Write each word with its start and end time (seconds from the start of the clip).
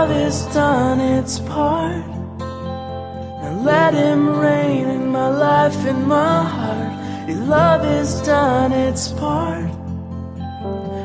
love 0.00 0.16
has 0.16 0.46
done 0.54 0.98
its 0.98 1.40
part. 1.40 2.06
Now 2.38 3.60
let 3.62 3.92
him 3.92 4.38
reign 4.40 4.88
in 4.88 5.08
my 5.08 5.28
life, 5.28 5.76
in 5.86 6.08
my 6.08 6.42
heart. 6.42 7.28
Your 7.28 7.40
love 7.40 7.82
has 7.82 8.22
done 8.22 8.72
its 8.72 9.12
part. 9.12 9.68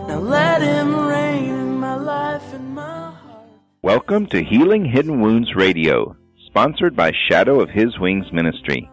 Now 0.07 0.19
let 0.19 0.61
him 0.61 0.95
reign 0.95 1.49
in 1.49 1.77
my 1.77 1.95
life, 1.95 2.53
in 2.53 2.73
my 2.73 3.11
heart. 3.11 3.49
Welcome 3.81 4.27
to 4.27 4.41
Healing 4.41 4.85
Hidden 4.85 5.19
Wounds 5.19 5.53
Radio, 5.55 6.15
sponsored 6.45 6.95
by 6.95 7.11
Shadow 7.27 7.59
of 7.59 7.69
His 7.69 7.99
Wings 7.99 8.31
Ministry. 8.31 8.89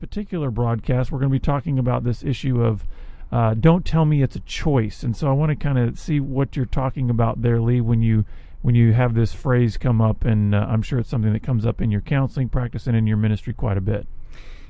Particular 0.00 0.50
broadcast, 0.50 1.10
we're 1.10 1.18
going 1.18 1.30
to 1.30 1.34
be 1.34 1.40
talking 1.40 1.78
about 1.78 2.04
this 2.04 2.22
issue 2.22 2.62
of 2.62 2.84
uh, 3.30 3.54
don't 3.54 3.84
tell 3.84 4.04
me 4.04 4.22
it's 4.22 4.36
a 4.36 4.40
choice. 4.40 5.02
And 5.02 5.16
so 5.16 5.28
I 5.28 5.32
want 5.32 5.50
to 5.50 5.56
kind 5.56 5.78
of 5.78 5.98
see 5.98 6.20
what 6.20 6.56
you're 6.56 6.66
talking 6.66 7.10
about 7.10 7.42
there, 7.42 7.60
Lee, 7.60 7.80
when 7.80 8.02
you 8.02 8.24
when 8.60 8.74
you 8.74 8.92
have 8.92 9.14
this 9.14 9.32
phrase 9.32 9.76
come 9.76 10.00
up, 10.00 10.24
and 10.24 10.52
uh, 10.54 10.66
I'm 10.68 10.82
sure 10.82 10.98
it's 10.98 11.08
something 11.08 11.32
that 11.32 11.44
comes 11.44 11.64
up 11.64 11.80
in 11.80 11.92
your 11.92 12.00
counseling 12.00 12.48
practice 12.48 12.88
and 12.88 12.96
in 12.96 13.06
your 13.06 13.16
ministry 13.16 13.52
quite 13.52 13.76
a 13.76 13.80
bit. 13.80 14.08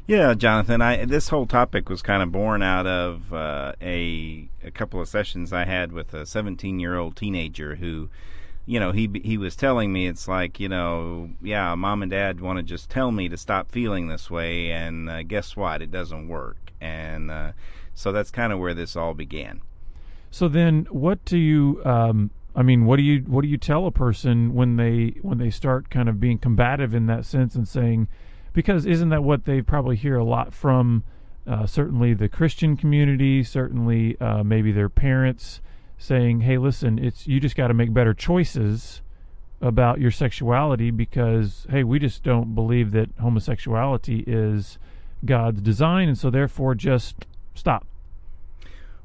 Yeah, 0.06 0.32
Jonathan. 0.34 0.80
I 0.80 1.04
this 1.04 1.28
whole 1.28 1.46
topic 1.46 1.88
was 1.88 2.00
kind 2.00 2.22
of 2.22 2.32
born 2.32 2.62
out 2.62 2.86
of 2.86 3.32
uh, 3.32 3.72
a 3.82 4.48
a 4.64 4.70
couple 4.70 5.00
of 5.00 5.08
sessions 5.08 5.52
I 5.52 5.64
had 5.64 5.92
with 5.92 6.14
a 6.14 6.26
17 6.26 6.80
year 6.80 6.96
old 6.96 7.14
teenager 7.14 7.76
who, 7.76 8.08
you 8.69 8.78
know, 8.78 8.92
he 8.92 9.08
he 9.24 9.38
was 9.38 9.56
telling 9.56 9.94
me 9.94 10.06
it's 10.06 10.28
like 10.28 10.61
you 10.61 10.69
know, 10.69 11.30
yeah, 11.41 11.74
mom 11.74 12.02
and 12.02 12.11
dad 12.11 12.42
want 12.42 12.58
to 12.58 12.62
just 12.62 12.91
tell 12.91 13.10
me 13.10 13.27
to 13.30 13.38
stop 13.38 13.70
feeling 13.72 14.08
this 14.08 14.30
way, 14.30 14.70
and 14.70 15.08
uh, 15.08 15.22
guess 15.22 15.56
what? 15.56 15.80
It 15.80 15.91
doesn't 15.91 16.28
work, 16.28 16.58
and 16.78 17.30
uh, 17.30 17.52
so 17.94 18.12
that's 18.12 18.30
kind 18.30 18.52
of 18.52 18.58
where 18.58 18.75
this 18.75 18.94
all 18.94 19.14
began. 19.14 19.62
So 20.30 20.48
then, 20.48 20.86
what 20.91 21.25
do 21.25 21.38
you? 21.38 21.80
Um, 21.86 22.30
I 22.55 22.62
mean, 22.62 22.84
what 22.84 22.97
do 22.97 23.05
you 23.05 23.20
what 23.20 23.41
do 23.41 23.48
you 23.48 23.56
tell 23.56 23.86
a 23.86 23.91
person 23.91 24.52
when 24.52 24.77
they 24.77 25.14
when 25.22 25.38
they 25.38 25.48
start 25.48 25.88
kind 25.88 26.10
of 26.10 26.20
being 26.20 26.36
combative 26.36 26.94
in 26.94 27.06
that 27.06 27.25
sense 27.25 27.55
and 27.55 27.66
saying, 27.66 28.06
because 28.53 28.84
isn't 28.84 29.08
that 29.08 29.25
what 29.25 29.47
they 29.47 29.62
probably 29.62 29.97
hear 29.97 30.16
a 30.16 30.25
lot 30.25 30.53
from 30.53 31.05
uh, 31.47 31.64
certainly 31.64 32.12
the 32.12 32.28
Christian 32.28 32.77
community, 32.77 33.42
certainly 33.42 34.20
uh, 34.20 34.42
maybe 34.44 34.72
their 34.72 34.91
parents 34.91 35.62
saying, 35.98 36.41
"Hey, 36.41 36.59
listen, 36.59 36.98
it's 36.98 37.26
you 37.26 37.41
just 37.41 37.56
got 37.56 37.69
to 37.69 37.75
make 37.75 37.92
better 37.92 38.14
choices 38.14 39.03
about 39.60 40.00
your 40.00 40.10
sexuality 40.10 40.91
because 40.91 41.66
hey, 41.69 41.84
we 41.84 41.98
just 41.98 42.22
don't 42.22 42.54
believe 42.54 42.92
that 42.92 43.10
homosexuality 43.20 44.25
is 44.26 44.78
God's 45.25 45.60
design, 45.60 46.09
and 46.09 46.16
so 46.16 46.31
therefore 46.31 46.75
just 46.75 47.26
stop." 47.54 47.86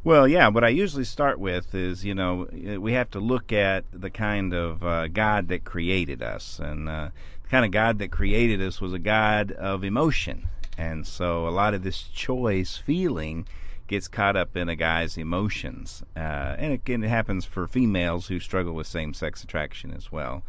Well, 0.05 0.27
yeah, 0.27 0.49
what 0.49 0.65
I 0.65 0.69
usually 0.69 1.05
start 1.05 1.39
with 1.39 1.73
is, 1.73 2.03
you 2.03 2.13
know, 2.13 2.49
we 2.51 2.91
have 2.91 3.09
to 3.11 3.21
look 3.21 3.53
at 3.53 3.85
the 3.93 4.09
kind 4.09 4.53
of 4.53 4.83
uh, 4.83 5.07
God 5.07 5.47
that 5.47 5.63
created 5.63 6.21
us. 6.21 6.59
And 6.59 6.89
uh, 6.89 7.09
the 7.43 7.49
kind 7.49 7.63
of 7.63 7.71
God 7.71 7.99
that 7.99 8.11
created 8.11 8.61
us 8.61 8.81
was 8.81 8.91
a 8.91 8.99
God 8.99 9.53
of 9.53 9.85
emotion. 9.85 10.47
And 10.77 11.07
so 11.07 11.47
a 11.47 11.51
lot 11.51 11.73
of 11.73 11.83
this 11.83 12.01
choice 12.01 12.75
feeling 12.75 13.47
gets 13.93 14.07
caught 14.07 14.35
up 14.35 14.57
in 14.57 14.69
a 14.69 14.75
guy's 14.75 15.17
emotions. 15.17 16.03
Uh, 16.15 16.55
and 16.57 16.73
it, 16.73 16.89
it 16.89 17.07
happens 17.07 17.45
for 17.45 17.67
females 17.67 18.27
who 18.27 18.39
struggle 18.39 18.73
with 18.73 18.87
same 18.87 19.13
sex 19.13 19.43
attraction 19.43 19.93
as 19.95 20.11
well. 20.11 20.43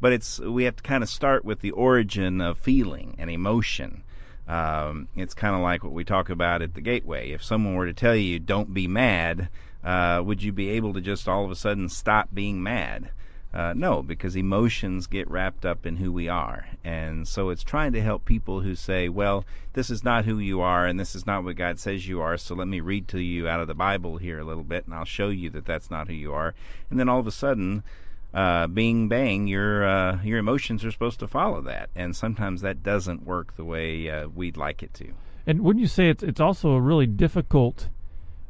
But 0.00 0.12
it's 0.12 0.38
we 0.38 0.64
have 0.64 0.76
to 0.76 0.82
kind 0.82 1.02
of 1.02 1.08
start 1.08 1.44
with 1.44 1.60
the 1.60 1.70
origin 1.72 2.40
of 2.40 2.58
feeling 2.58 3.14
and 3.18 3.30
emotion. 3.30 4.02
Um, 4.46 5.08
it's 5.14 5.34
kind 5.34 5.54
of 5.54 5.62
like 5.62 5.84
what 5.84 5.92
we 5.92 6.04
talk 6.04 6.30
about 6.30 6.62
at 6.62 6.74
the 6.74 6.80
gateway. 6.80 7.30
If 7.30 7.42
someone 7.42 7.74
were 7.74 7.86
to 7.86 7.92
tell 7.92 8.16
you, 8.16 8.38
don't 8.38 8.72
be 8.72 8.88
mad, 8.88 9.48
uh, 9.84 10.22
would 10.24 10.42
you 10.42 10.52
be 10.52 10.70
able 10.70 10.94
to 10.94 11.00
just 11.00 11.28
all 11.28 11.44
of 11.44 11.50
a 11.50 11.56
sudden 11.56 11.88
stop 11.88 12.28
being 12.32 12.62
mad? 12.62 13.10
Uh, 13.52 13.72
no, 13.74 14.02
because 14.02 14.36
emotions 14.36 15.06
get 15.06 15.28
wrapped 15.30 15.64
up 15.64 15.86
in 15.86 15.96
who 15.96 16.12
we 16.12 16.28
are. 16.28 16.66
And 16.84 17.26
so 17.26 17.48
it's 17.48 17.62
trying 17.62 17.92
to 17.92 18.02
help 18.02 18.26
people 18.26 18.60
who 18.60 18.74
say, 18.74 19.08
well, 19.08 19.44
this 19.72 19.88
is 19.88 20.04
not 20.04 20.26
who 20.26 20.38
you 20.38 20.60
are 20.60 20.86
and 20.86 21.00
this 21.00 21.14
is 21.14 21.26
not 21.26 21.44
what 21.44 21.56
God 21.56 21.78
says 21.78 22.06
you 22.06 22.20
are, 22.20 22.36
so 22.36 22.54
let 22.54 22.68
me 22.68 22.80
read 22.80 23.08
to 23.08 23.20
you 23.20 23.48
out 23.48 23.60
of 23.60 23.66
the 23.66 23.74
Bible 23.74 24.18
here 24.18 24.38
a 24.38 24.44
little 24.44 24.64
bit 24.64 24.84
and 24.84 24.94
I'll 24.94 25.06
show 25.06 25.30
you 25.30 25.48
that 25.50 25.64
that's 25.64 25.90
not 25.90 26.08
who 26.08 26.14
you 26.14 26.34
are. 26.34 26.54
And 26.90 27.00
then 27.00 27.08
all 27.08 27.20
of 27.20 27.26
a 27.26 27.32
sudden, 27.32 27.84
uh, 28.34 28.66
bing 28.66 29.08
bang, 29.08 29.46
your 29.46 29.88
uh, 29.88 30.22
your 30.22 30.38
emotions 30.38 30.84
are 30.84 30.90
supposed 30.90 31.18
to 31.20 31.26
follow 31.26 31.62
that, 31.62 31.88
and 31.94 32.14
sometimes 32.14 32.60
that 32.60 32.82
doesn't 32.82 33.24
work 33.24 33.56
the 33.56 33.64
way 33.64 34.10
uh, 34.10 34.28
we'd 34.28 34.56
like 34.56 34.82
it 34.82 34.92
to. 34.94 35.14
And 35.46 35.62
wouldn't 35.62 35.80
you 35.80 35.88
say 35.88 36.10
it's 36.10 36.22
it's 36.22 36.40
also 36.40 36.72
a 36.72 36.80
really 36.80 37.06
difficult 37.06 37.88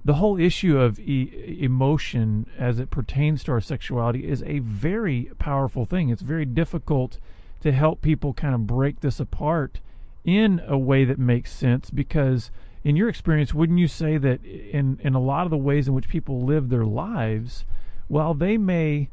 the 0.08 0.14
whole 0.14 0.40
issue 0.40 0.78
of 0.78 0.98
e- 0.98 1.58
emotion 1.60 2.46
as 2.56 2.78
it 2.78 2.90
pertains 2.90 3.44
to 3.44 3.52
our 3.52 3.60
sexuality 3.60 4.26
is 4.26 4.42
a 4.44 4.60
very 4.60 5.30
powerful 5.38 5.84
thing. 5.84 6.08
It's 6.08 6.22
very 6.22 6.46
difficult 6.46 7.18
to 7.60 7.72
help 7.72 8.00
people 8.00 8.32
kind 8.32 8.54
of 8.54 8.66
break 8.66 9.00
this 9.00 9.20
apart 9.20 9.80
in 10.24 10.62
a 10.66 10.78
way 10.78 11.04
that 11.04 11.18
makes 11.18 11.52
sense 11.52 11.90
because 11.90 12.50
in 12.82 12.96
your 12.96 13.10
experience 13.10 13.52
wouldn't 13.52 13.78
you 13.78 13.86
say 13.86 14.16
that 14.16 14.42
in 14.46 14.98
in 15.02 15.14
a 15.14 15.20
lot 15.20 15.44
of 15.44 15.50
the 15.50 15.58
ways 15.58 15.86
in 15.86 15.92
which 15.92 16.08
people 16.08 16.42
live 16.42 16.70
their 16.70 16.86
lives 16.86 17.66
while 18.06 18.32
they 18.32 18.56
may 18.56 19.10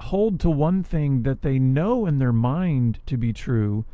hold 0.00 0.40
to 0.40 0.50
one 0.50 0.82
thing 0.82 1.22
that 1.22 1.42
they 1.42 1.60
know 1.60 2.06
in 2.06 2.18
their 2.18 2.32
mind 2.32 2.98
to 3.06 3.16
be 3.16 3.32
true, 3.32 3.84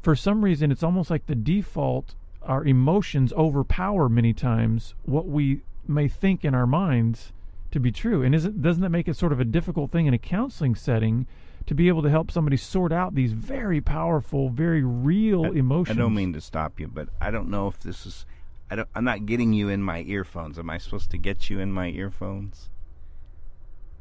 for 0.00 0.14
some 0.14 0.44
reason 0.44 0.70
it's 0.70 0.84
almost 0.84 1.10
like 1.10 1.26
the 1.26 1.34
default 1.34 2.14
our 2.42 2.64
emotions 2.64 3.32
overpower 3.32 4.08
many 4.08 4.32
times 4.32 4.94
what 5.04 5.26
we 5.26 5.60
may 5.88 6.08
think 6.08 6.44
in 6.44 6.54
our 6.54 6.66
minds 6.66 7.32
to 7.70 7.80
be 7.80 7.92
true. 7.92 8.22
And 8.22 8.34
isn't 8.34 8.62
doesn't 8.62 8.82
that 8.82 8.90
make 8.90 9.08
it 9.08 9.16
sort 9.16 9.32
of 9.32 9.40
a 9.40 9.44
difficult 9.44 9.90
thing 9.90 10.06
in 10.06 10.14
a 10.14 10.18
counseling 10.18 10.74
setting 10.74 11.26
to 11.66 11.74
be 11.74 11.88
able 11.88 12.02
to 12.02 12.10
help 12.10 12.30
somebody 12.30 12.56
sort 12.56 12.92
out 12.92 13.14
these 13.14 13.32
very 13.32 13.80
powerful, 13.80 14.48
very 14.48 14.82
real 14.82 15.46
I, 15.46 15.50
emotions? 15.50 15.98
I 15.98 16.00
don't 16.00 16.14
mean 16.14 16.32
to 16.32 16.40
stop 16.40 16.80
you, 16.80 16.88
but 16.88 17.08
I 17.20 17.30
don't 17.30 17.50
know 17.50 17.68
if 17.68 17.80
this 17.80 18.06
is 18.06 18.26
I 18.70 18.76
don't 18.76 18.88
I'm 18.94 19.04
not 19.04 19.26
getting 19.26 19.52
you 19.52 19.68
in 19.68 19.82
my 19.82 20.02
earphones. 20.02 20.58
Am 20.58 20.70
I 20.70 20.78
supposed 20.78 21.10
to 21.10 21.18
get 21.18 21.50
you 21.50 21.58
in 21.60 21.72
my 21.72 21.88
earphones? 21.88 22.68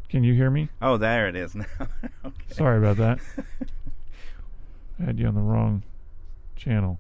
Can 0.10 0.24
you 0.24 0.34
hear 0.34 0.50
me? 0.50 0.70
Oh, 0.82 0.98
there 0.98 1.28
it 1.28 1.36
is 1.36 1.56
now. 1.56 1.66
okay. 2.26 2.54
Sorry 2.54 2.78
about 2.78 2.98
that. 2.98 3.20
I 5.00 5.04
had 5.04 5.20
you 5.20 5.28
on 5.28 5.36
the 5.36 5.42
wrong 5.42 5.84
channel. 6.56 7.00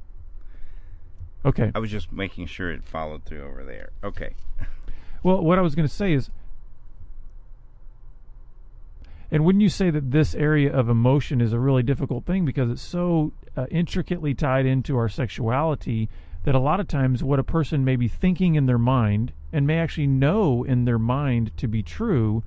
Okay. 1.47 1.71
I 1.73 1.79
was 1.79 1.89
just 1.89 2.11
making 2.11 2.47
sure 2.47 2.71
it 2.71 2.83
followed 2.83 3.23
through 3.23 3.47
over 3.47 3.63
there. 3.63 3.89
Okay. 4.03 4.35
Well, 5.23 5.43
what 5.43 5.57
I 5.57 5.61
was 5.61 5.73
going 5.73 5.87
to 5.87 5.93
say 5.93 6.13
is, 6.13 6.29
and 9.31 9.43
wouldn't 9.43 9.63
you 9.63 9.67
say 9.67 9.89
that 9.89 10.11
this 10.11 10.35
area 10.35 10.71
of 10.71 10.87
emotion 10.89 11.41
is 11.41 11.53
a 11.53 11.59
really 11.59 11.81
difficult 11.81 12.25
thing 12.25 12.45
because 12.45 12.69
it's 12.69 12.83
so 12.83 13.33
uh, 13.57 13.65
intricately 13.71 14.35
tied 14.35 14.67
into 14.67 14.95
our 14.95 15.09
sexuality 15.09 16.07
that 16.43 16.55
a 16.55 16.59
lot 16.59 16.79
of 16.79 16.87
times 16.87 17.23
what 17.23 17.39
a 17.39 17.43
person 17.43 17.83
may 17.83 17.95
be 17.95 18.07
thinking 18.07 18.55
in 18.55 18.67
their 18.67 18.77
mind 18.77 19.33
and 19.51 19.65
may 19.65 19.79
actually 19.79 20.07
know 20.07 20.63
in 20.63 20.85
their 20.85 20.99
mind 20.99 21.51
to 21.57 21.67
be 21.67 21.81
true 21.81 22.43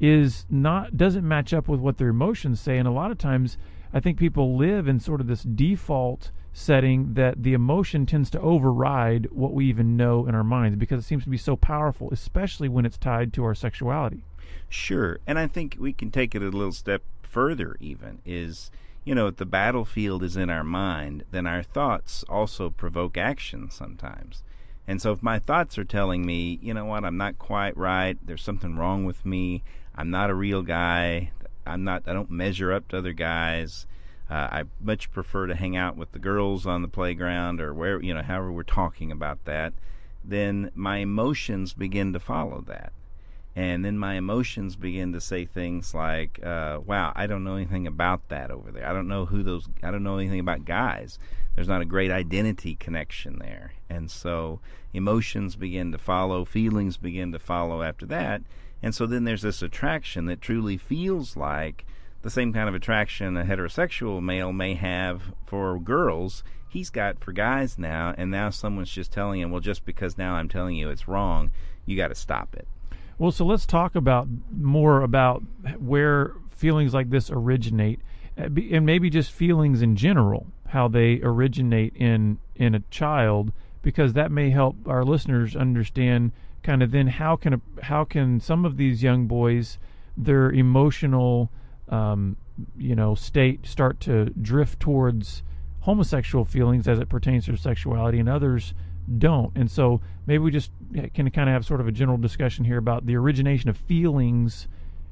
is 0.00 0.46
not 0.50 0.96
doesn't 0.96 1.28
match 1.28 1.54
up 1.54 1.68
with 1.68 1.78
what 1.78 1.98
their 1.98 2.08
emotions 2.08 2.58
say 2.58 2.78
and 2.78 2.88
a 2.88 2.90
lot 2.90 3.12
of 3.12 3.18
times 3.18 3.56
i 3.92 4.00
think 4.00 4.18
people 4.18 4.56
live 4.56 4.88
in 4.88 4.98
sort 4.98 5.20
of 5.20 5.28
this 5.28 5.44
default 5.44 6.32
setting 6.54 7.12
that 7.14 7.42
the 7.42 7.52
emotion 7.52 8.06
tends 8.06 8.30
to 8.30 8.40
override 8.40 9.28
what 9.30 9.52
we 9.52 9.66
even 9.66 9.96
know 9.96 10.26
in 10.26 10.34
our 10.34 10.44
minds 10.44 10.78
because 10.78 11.00
it 11.00 11.06
seems 11.06 11.24
to 11.24 11.30
be 11.30 11.36
so 11.36 11.56
powerful 11.56 12.08
especially 12.10 12.68
when 12.68 12.86
it's 12.86 12.96
tied 12.96 13.32
to 13.32 13.44
our 13.44 13.54
sexuality 13.54 14.24
Sure, 14.68 15.20
and 15.26 15.38
I 15.38 15.46
think 15.46 15.76
we 15.78 15.92
can 15.92 16.10
take 16.10 16.34
it 16.34 16.42
a 16.42 16.46
little 16.46 16.72
step 16.72 17.02
further. 17.22 17.76
Even 17.80 18.20
is 18.24 18.70
you 19.04 19.14
know 19.14 19.28
if 19.28 19.36
the 19.36 19.46
battlefield 19.46 20.22
is 20.22 20.36
in 20.36 20.50
our 20.50 20.64
mind, 20.64 21.24
then 21.30 21.46
our 21.46 21.62
thoughts 21.62 22.24
also 22.28 22.70
provoke 22.70 23.16
action 23.16 23.70
sometimes. 23.70 24.42
And 24.86 25.00
so 25.00 25.12
if 25.12 25.22
my 25.22 25.38
thoughts 25.38 25.78
are 25.78 25.84
telling 25.84 26.26
me, 26.26 26.58
you 26.60 26.74
know 26.74 26.84
what, 26.84 27.04
I'm 27.04 27.16
not 27.16 27.38
quite 27.38 27.76
right, 27.76 28.18
there's 28.22 28.42
something 28.42 28.76
wrong 28.76 29.04
with 29.04 29.24
me, 29.24 29.62
I'm 29.94 30.10
not 30.10 30.28
a 30.28 30.34
real 30.34 30.62
guy, 30.62 31.30
I'm 31.64 31.84
not 31.84 32.02
I 32.06 32.12
don't 32.12 32.30
measure 32.30 32.72
up 32.72 32.88
to 32.88 32.98
other 32.98 33.12
guys. 33.12 33.86
Uh, 34.30 34.48
I 34.50 34.64
much 34.80 35.12
prefer 35.12 35.46
to 35.46 35.54
hang 35.54 35.76
out 35.76 35.96
with 35.96 36.12
the 36.12 36.18
girls 36.18 36.66
on 36.66 36.82
the 36.82 36.88
playground 36.88 37.60
or 37.60 37.74
where 37.74 38.00
you 38.02 38.14
know 38.14 38.22
however 38.22 38.50
we're 38.50 38.62
talking 38.62 39.12
about 39.12 39.44
that. 39.44 39.74
Then 40.24 40.70
my 40.74 40.98
emotions 40.98 41.74
begin 41.74 42.14
to 42.14 42.20
follow 42.20 42.62
that, 42.62 42.92
and 43.54 43.84
then 43.84 43.98
my 43.98 44.14
emotions 44.14 44.76
begin 44.76 45.12
to 45.12 45.20
say 45.20 45.44
things 45.44 45.94
like, 45.94 46.40
uh, 46.42 46.80
"Wow, 46.84 47.12
I 47.14 47.26
don't 47.26 47.44
know 47.44 47.56
anything 47.56 47.86
about 47.86 48.28
that 48.30 48.50
over 48.50 48.70
there. 48.70 48.88
I 48.88 48.94
don't 48.94 49.08
know 49.08 49.26
who 49.26 49.42
those. 49.42 49.68
I 49.82 49.90
don't 49.90 50.02
know 50.02 50.16
anything 50.16 50.40
about 50.40 50.64
guys. 50.64 51.18
There's 51.54 51.68
not 51.68 51.82
a 51.82 51.86
great 51.86 52.10
identity 52.10 52.76
connection 52.76 53.38
there." 53.38 53.74
And 53.90 54.10
so 54.10 54.60
emotions 54.94 55.54
begin 55.54 55.92
to 55.92 55.98
follow, 55.98 56.46
feelings 56.46 56.96
begin 56.96 57.30
to 57.32 57.38
follow 57.38 57.82
after 57.82 58.06
that, 58.06 58.40
and 58.82 58.94
so 58.94 59.04
then 59.04 59.24
there's 59.24 59.42
this 59.42 59.60
attraction 59.60 60.24
that 60.26 60.40
truly 60.40 60.78
feels 60.78 61.36
like 61.36 61.84
the 62.24 62.30
same 62.30 62.54
kind 62.54 62.70
of 62.70 62.74
attraction 62.74 63.36
a 63.36 63.44
heterosexual 63.44 64.20
male 64.22 64.50
may 64.50 64.74
have 64.74 65.34
for 65.44 65.78
girls, 65.78 66.42
he's 66.66 66.88
got 66.88 67.22
for 67.22 67.32
guys 67.32 67.78
now, 67.78 68.14
and 68.16 68.30
now 68.30 68.48
someone's 68.48 68.90
just 68.90 69.12
telling 69.12 69.42
him, 69.42 69.50
well, 69.50 69.60
just 69.60 69.84
because 69.84 70.16
now 70.16 70.34
I'm 70.34 70.48
telling 70.48 70.74
you 70.74 70.88
it's 70.88 71.06
wrong, 71.06 71.50
you 71.84 71.98
got 71.98 72.08
to 72.08 72.14
stop 72.14 72.56
it. 72.56 72.66
Well, 73.18 73.30
so 73.30 73.44
let's 73.44 73.66
talk 73.66 73.94
about 73.94 74.26
more 74.50 75.02
about 75.02 75.42
where 75.78 76.32
feelings 76.50 76.94
like 76.94 77.10
this 77.10 77.30
originate, 77.30 78.00
uh, 78.38 78.44
and 78.44 78.86
maybe 78.86 79.10
just 79.10 79.30
feelings 79.30 79.82
in 79.82 79.94
general, 79.94 80.46
how 80.68 80.88
they 80.88 81.20
originate 81.22 81.94
in 81.94 82.38
in 82.56 82.74
a 82.74 82.80
child, 82.90 83.52
because 83.82 84.14
that 84.14 84.32
may 84.32 84.48
help 84.48 84.76
our 84.88 85.04
listeners 85.04 85.54
understand 85.54 86.32
kind 86.62 86.82
of 86.82 86.90
then 86.90 87.08
how 87.08 87.36
can 87.36 87.52
a, 87.52 87.60
how 87.82 88.02
can 88.02 88.40
some 88.40 88.64
of 88.64 88.78
these 88.78 89.02
young 89.02 89.26
boys 89.26 89.76
their 90.16 90.50
emotional 90.50 91.50
um, 91.88 92.36
you 92.76 92.94
know 92.94 93.14
state 93.14 93.66
start 93.66 94.00
to 94.00 94.26
drift 94.26 94.80
towards 94.80 95.42
homosexual 95.80 96.44
feelings 96.44 96.88
as 96.88 96.98
it 96.98 97.08
pertains 97.08 97.46
to 97.46 97.56
sexuality 97.56 98.18
and 98.18 98.28
others 98.28 98.74
don't 99.18 99.54
and 99.54 99.70
so 99.70 100.00
maybe 100.26 100.38
we 100.38 100.50
just 100.50 100.70
can 101.12 101.30
kind 101.30 101.48
of 101.48 101.52
have 101.52 101.66
sort 101.66 101.80
of 101.80 101.86
a 101.86 101.92
general 101.92 102.16
discussion 102.16 102.64
here 102.64 102.78
about 102.78 103.04
the 103.04 103.14
origination 103.14 103.68
of 103.68 103.76
feelings 103.76 104.66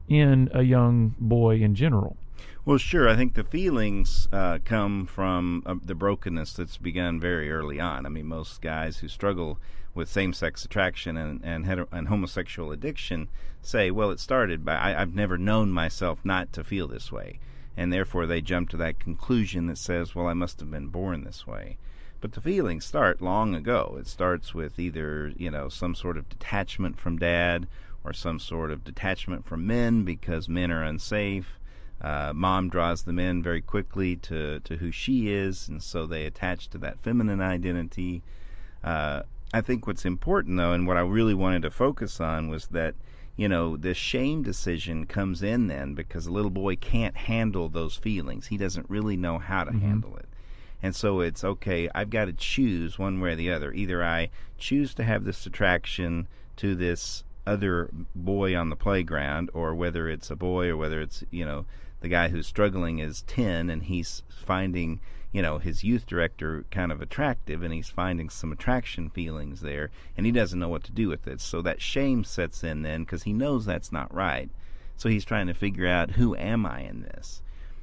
in 0.08 0.48
a 0.54 0.62
young 0.62 1.14
boy 1.18 1.56
in 1.56 1.74
general 1.74 2.16
well, 2.64 2.78
sure. 2.78 3.08
I 3.08 3.16
think 3.16 3.34
the 3.34 3.42
feelings 3.42 4.28
uh, 4.32 4.58
come 4.64 5.06
from 5.06 5.64
uh, 5.66 5.74
the 5.84 5.96
brokenness 5.96 6.52
that's 6.52 6.76
begun 6.76 7.18
very 7.18 7.50
early 7.50 7.80
on. 7.80 8.06
I 8.06 8.08
mean, 8.08 8.26
most 8.26 8.62
guys 8.62 8.98
who 8.98 9.08
struggle 9.08 9.58
with 9.94 10.08
same-sex 10.08 10.64
attraction 10.64 11.16
and 11.16 11.40
and, 11.44 11.86
and 11.92 12.08
homosexual 12.08 12.72
addiction 12.72 13.28
say, 13.60 13.90
"Well, 13.90 14.10
it 14.10 14.20
started 14.20 14.64
by 14.64 14.74
I, 14.74 15.00
I've 15.00 15.14
never 15.14 15.38
known 15.38 15.70
myself 15.70 16.20
not 16.24 16.52
to 16.54 16.64
feel 16.64 16.88
this 16.88 17.12
way," 17.12 17.38
and 17.76 17.92
therefore 17.92 18.26
they 18.26 18.40
jump 18.40 18.70
to 18.70 18.76
that 18.78 18.98
conclusion 18.98 19.66
that 19.66 19.78
says, 19.78 20.14
"Well, 20.14 20.26
I 20.26 20.34
must 20.34 20.60
have 20.60 20.70
been 20.70 20.88
born 20.88 21.24
this 21.24 21.46
way." 21.46 21.76
But 22.20 22.32
the 22.32 22.40
feelings 22.40 22.84
start 22.84 23.20
long 23.20 23.54
ago. 23.54 23.96
It 23.98 24.06
starts 24.06 24.54
with 24.54 24.78
either 24.78 25.32
you 25.36 25.50
know 25.50 25.68
some 25.68 25.94
sort 25.94 26.16
of 26.16 26.28
detachment 26.28 26.98
from 26.98 27.18
dad, 27.18 27.66
or 28.04 28.12
some 28.12 28.38
sort 28.38 28.70
of 28.70 28.84
detachment 28.84 29.44
from 29.46 29.66
men 29.66 30.04
because 30.04 30.48
men 30.48 30.70
are 30.70 30.82
unsafe 30.82 31.58
uh, 32.02 32.32
mom 32.34 32.68
draws 32.68 33.04
them 33.04 33.18
in 33.18 33.42
very 33.42 33.60
quickly 33.62 34.16
to, 34.16 34.58
to 34.60 34.76
who 34.76 34.90
she 34.90 35.32
is, 35.32 35.68
and 35.68 35.80
so 35.82 36.04
they 36.04 36.26
attach 36.26 36.68
to 36.68 36.78
that 36.78 37.00
feminine 37.00 37.40
identity. 37.40 38.22
Uh, 38.82 39.22
I 39.52 39.60
think 39.60 39.86
what's 39.86 40.04
important, 40.04 40.56
though, 40.56 40.72
and 40.72 40.86
what 40.86 40.96
I 40.96 41.00
really 41.00 41.34
wanted 41.34 41.62
to 41.62 41.70
focus 41.70 42.20
on 42.20 42.48
was 42.48 42.68
that, 42.68 42.94
you 43.36 43.48
know, 43.48 43.76
the 43.76 43.94
shame 43.94 44.42
decision 44.42 45.06
comes 45.06 45.42
in 45.42 45.66
then 45.66 45.94
because 45.94 46.24
the 46.24 46.32
little 46.32 46.50
boy 46.50 46.76
can't 46.76 47.16
handle 47.16 47.68
those 47.68 47.96
feelings. 47.96 48.46
He 48.46 48.56
doesn't 48.56 48.88
really 48.88 49.16
know 49.16 49.38
how 49.38 49.64
to 49.64 49.70
mm-hmm. 49.70 49.86
handle 49.86 50.16
it. 50.16 50.28
And 50.82 50.96
so 50.96 51.20
it's 51.20 51.44
okay, 51.44 51.88
I've 51.94 52.10
got 52.10 52.24
to 52.24 52.32
choose 52.32 52.98
one 52.98 53.20
way 53.20 53.32
or 53.32 53.36
the 53.36 53.52
other. 53.52 53.72
Either 53.72 54.02
I 54.02 54.30
choose 54.58 54.94
to 54.94 55.04
have 55.04 55.24
this 55.24 55.46
attraction 55.46 56.26
to 56.56 56.74
this 56.74 57.22
other 57.46 57.88
boy 58.14 58.56
on 58.56 58.68
the 58.68 58.76
playground, 58.76 59.50
or 59.54 59.74
whether 59.74 60.08
it's 60.08 60.30
a 60.30 60.36
boy 60.36 60.68
or 60.68 60.76
whether 60.76 61.00
it's, 61.00 61.22
you 61.30 61.44
know, 61.44 61.66
the 62.00 62.08
guy 62.08 62.28
who's 62.28 62.46
struggling 62.46 62.98
is 62.98 63.22
10 63.22 63.70
and 63.70 63.84
he's 63.84 64.22
finding 64.28 65.00
you 65.32 65.40
know 65.42 65.58
his 65.58 65.82
youth 65.82 66.06
director 66.06 66.64
kind 66.70 66.92
of 66.92 67.00
attractive 67.00 67.62
and 67.62 67.72
he's 67.72 67.88
finding 67.88 68.28
some 68.28 68.52
attraction 68.52 69.08
feelings 69.10 69.62
there 69.62 69.90
and 70.16 70.26
he 70.26 70.32
doesn't 70.32 70.58
know 70.58 70.68
what 70.68 70.84
to 70.84 70.92
do 70.92 71.08
with 71.08 71.26
it. 71.26 71.40
So 71.40 71.62
that 71.62 71.80
shame 71.80 72.22
sets 72.22 72.62
in 72.62 72.82
then 72.82 73.04
because 73.04 73.22
he 73.22 73.32
knows 73.32 73.64
that's 73.64 73.90
not 73.92 74.14
right. 74.14 74.50
So 74.96 75.08
he's 75.08 75.24
trying 75.24 75.46
to 75.48 75.54
figure 75.54 75.88
out 75.88 76.12
who 76.12 76.36
am 76.36 76.66
i 76.66 76.80
in 76.82 77.02
this 77.02 77.42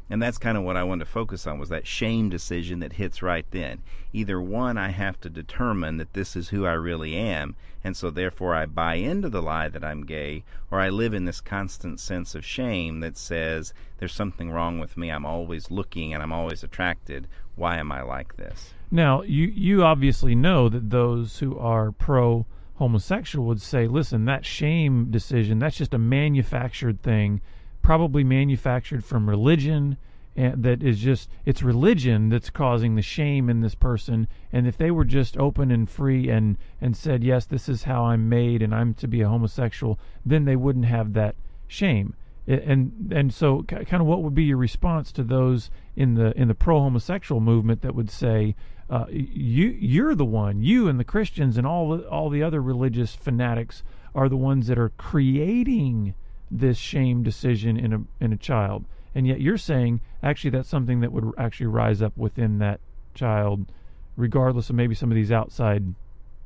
and 0.09 0.21
that's 0.21 0.37
kind 0.37 0.57
of 0.57 0.63
what 0.63 0.75
I 0.75 0.83
wanted 0.83 1.05
to 1.05 1.11
focus 1.11 1.45
on 1.45 1.59
was 1.59 1.69
that 1.69 1.85
shame 1.85 2.29
decision 2.29 2.79
that 2.79 2.93
hits 2.93 3.21
right 3.21 3.45
then. 3.51 3.83
Either 4.11 4.41
one, 4.41 4.77
I 4.77 4.89
have 4.89 5.21
to 5.21 5.29
determine 5.29 5.97
that 5.97 6.13
this 6.13 6.35
is 6.35 6.49
who 6.49 6.65
I 6.65 6.73
really 6.73 7.15
am, 7.15 7.55
and 7.83 7.95
so 7.95 8.09
therefore 8.09 8.55
I 8.55 8.65
buy 8.65 8.95
into 8.95 9.29
the 9.29 9.41
lie 9.41 9.69
that 9.69 9.83
I'm 9.83 10.05
gay, 10.05 10.43
or 10.71 10.79
I 10.79 10.89
live 10.89 11.13
in 11.13 11.25
this 11.25 11.41
constant 11.41 11.99
sense 11.99 12.33
of 12.33 12.43
shame 12.43 13.01
that 13.01 13.17
says 13.17 13.73
there's 13.99 14.13
something 14.13 14.51
wrong 14.51 14.79
with 14.79 14.97
me. 14.97 15.09
I'm 15.09 15.25
always 15.25 15.69
looking 15.69 16.13
and 16.13 16.23
I'm 16.23 16.33
always 16.33 16.63
attracted. 16.63 17.27
Why 17.55 17.77
am 17.77 17.91
I 17.91 18.01
like 18.01 18.35
this? 18.37 18.73
Now, 18.89 19.21
you 19.21 19.45
you 19.45 19.83
obviously 19.83 20.33
know 20.33 20.69
that 20.69 20.89
those 20.89 21.37
who 21.39 21.57
are 21.59 21.91
pro 21.91 22.47
homosexual 22.75 23.45
would 23.45 23.61
say, 23.61 23.85
listen, 23.87 24.25
that 24.25 24.45
shame 24.45 25.11
decision, 25.11 25.59
that's 25.59 25.77
just 25.77 25.93
a 25.93 25.99
manufactured 25.99 27.03
thing 27.03 27.41
probably 27.89 28.23
manufactured 28.23 29.03
from 29.03 29.27
religion 29.27 29.97
and 30.35 30.61
that 30.61 30.83
is 30.83 30.99
just 30.99 31.27
it's 31.43 31.63
religion 31.63 32.29
that's 32.29 32.51
causing 32.51 32.93
the 32.93 33.01
shame 33.01 33.49
in 33.49 33.61
this 33.61 33.73
person. 33.73 34.27
And 34.53 34.67
if 34.67 34.77
they 34.77 34.91
were 34.91 35.05
just 35.05 35.35
open 35.37 35.71
and 35.71 35.89
free 35.89 36.29
and 36.29 36.59
and 36.79 36.95
said 36.95 37.23
yes 37.23 37.45
this 37.47 37.67
is 37.67 37.85
how 37.85 38.03
i'm 38.05 38.29
made 38.29 38.61
and 38.61 38.75
i'm 38.75 38.93
to 38.93 39.07
be 39.07 39.21
a 39.21 39.27
homosexual 39.27 39.97
then 40.23 40.45
they 40.45 40.55
wouldn't 40.55 40.85
have 40.85 41.13
that 41.13 41.35
shame. 41.65 42.13
And 42.45 43.11
and 43.11 43.33
so 43.33 43.63
kind 43.63 44.01
of 44.03 44.05
what 44.05 44.21
would 44.21 44.35
be 44.35 44.43
your 44.43 44.57
response 44.57 45.11
to 45.13 45.23
those 45.23 45.71
in 45.95 46.13
the 46.13 46.31
in 46.39 46.47
the 46.47 46.53
pro 46.53 46.81
homosexual 46.81 47.41
movement 47.41 47.81
that 47.81 47.95
would 47.95 48.11
say 48.11 48.55
uh, 48.91 49.05
you 49.09 49.75
you're 49.79 50.13
the 50.13 50.25
one 50.25 50.61
you 50.61 50.87
and 50.87 50.99
the 50.99 51.03
Christians 51.03 51.57
and 51.57 51.65
all 51.65 51.97
the, 51.97 52.07
all 52.07 52.29
the 52.29 52.43
other 52.43 52.61
religious 52.61 53.15
fanatics 53.15 53.81
are 54.13 54.29
the 54.29 54.37
ones 54.37 54.67
that 54.67 54.77
are 54.77 54.89
creating 54.89 56.13
this 56.51 56.77
shame 56.77 57.23
decision 57.23 57.77
in 57.77 57.93
a 57.93 58.01
in 58.19 58.33
a 58.33 58.37
child. 58.37 58.85
And 59.15 59.27
yet 59.27 59.41
you're 59.41 59.57
saying 59.57 60.01
actually 60.21 60.51
that's 60.51 60.69
something 60.69 61.01
that 61.01 61.11
would 61.11 61.31
actually 61.37 61.67
rise 61.67 62.01
up 62.01 62.15
within 62.17 62.59
that 62.59 62.79
child 63.13 63.65
regardless 64.15 64.69
of 64.69 64.75
maybe 64.75 64.93
some 64.93 65.11
of 65.11 65.15
these 65.15 65.31
outside 65.31 65.95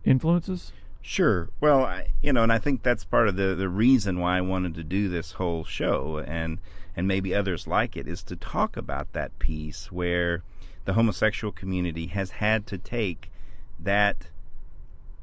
influences? 0.05 0.71
Sure. 1.01 1.49
Well 1.59 1.83
I, 1.83 2.07
you 2.21 2.31
know 2.31 2.43
and 2.43 2.53
i 2.53 2.57
think 2.57 2.81
that's 2.81 3.03
part 3.03 3.27
of 3.27 3.35
the 3.35 3.55
the 3.55 3.67
reason 3.67 4.19
why 4.19 4.37
i 4.37 4.41
wanted 4.41 4.73
to 4.75 4.83
do 4.83 5.09
this 5.09 5.33
whole 5.33 5.65
show 5.65 6.23
and 6.25 6.59
and 6.95 7.07
maybe 7.07 7.35
others 7.35 7.67
like 7.67 7.97
it 7.97 8.07
is 8.07 8.23
to 8.23 8.35
talk 8.35 8.77
about 8.77 9.11
that 9.13 9.37
piece 9.39 9.91
where 9.91 10.43
the 10.85 10.93
homosexual 10.93 11.51
community 11.51 12.07
has 12.07 12.31
had 12.31 12.65
to 12.67 12.77
take 12.77 13.31
that 13.79 14.27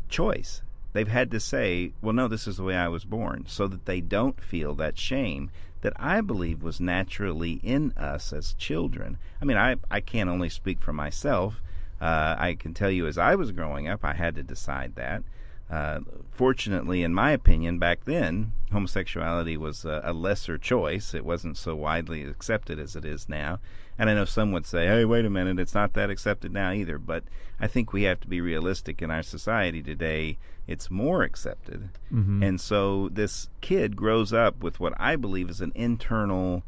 choice 0.09 0.63
they've 0.93 1.09
had 1.09 1.31
to 1.31 1.41
say, 1.41 1.93
well, 2.01 2.13
no, 2.13 2.29
this 2.29 2.47
is 2.47 2.57
the 2.57 2.65
way 2.65 2.77
I 2.77 2.89
was 2.89 3.05
born, 3.05 3.45
so 3.47 3.67
that 3.69 3.87
they 3.87 4.01
don't 4.01 4.41
feel 4.41 4.75
that 4.77 4.99
shame 4.99 5.51
that 5.83 5.93
I 5.97 6.21
believe 6.21 6.63
was 6.63 6.81
naturally 6.81 7.61
in 7.63 7.93
us 7.93 8.33
as 8.33 8.55
children. 8.55 9.19
I 9.41 9.45
mean, 9.45 9.57
I, 9.57 9.77
I 9.91 10.01
can't 10.01 10.29
only 10.29 10.51
speak 10.51 10.83
for 10.83 10.93
myself. 10.93 11.63
Uh, 12.01 12.37
I 12.39 12.55
can 12.55 12.75
tell 12.75 12.91
you 12.91 13.07
as 13.07 13.19
I 13.19 13.35
was 13.35 13.53
growing 13.53 13.89
up, 13.89 14.05
I 14.05 14.15
had 14.15 14.35
to 14.37 14.43
decide 14.43 14.95
that. 14.97 15.23
Uh, 15.71 16.01
fortunately, 16.33 17.03
in 17.05 17.15
my 17.15 17.31
opinion, 17.31 17.79
back 17.79 18.05
then, 18.05 18.53
homosexuality 18.73 19.57
was 19.57 19.85
a, 19.85 20.01
a, 20.05 20.13
lesser 20.13 20.59
choice. 20.59 21.15
It 21.15 21.25
wasn't 21.25 21.57
so 21.57 21.77
widely 21.77 22.25
accepted 22.25 22.81
as 22.81 22.97
it 22.97 23.05
is 23.05 23.29
now. 23.29 23.61
And 23.97 24.11
I 24.11 24.15
know 24.15 24.25
some 24.25 24.51
would 24.51 24.67
say, 24.67 24.87
hey, 24.87 25.05
wait 25.05 25.25
a 25.25 25.31
minute, 25.31 25.61
it's 25.61 25.75
not 25.75 25.93
that 25.93 26.11
accepted 26.11 26.53
now 26.53 26.73
either. 26.73 26.99
But 26.99 27.23
I 27.61 27.69
think 27.69 27.93
we 27.93 28.03
have 28.03 28.19
to 28.21 28.29
be 28.29 28.41
realistic 28.41 29.01
in 29.01 29.13
our 29.13 29.23
society 29.23 29.81
today. 29.81 30.39
It's 30.67 30.91
more 30.91 31.23
accepted. 31.23 31.91
Mm-hmm. 32.13 32.43
And 32.43 32.61
so 32.61 33.09
this 33.09 33.49
kid 33.61 33.95
grows 33.95 34.33
up 34.33 34.63
with 34.63 34.81
what 34.81 34.95
I 34.99 35.15
believe 35.15 35.51
is 35.51 35.61
an 35.61 35.73
internal 35.77 36.65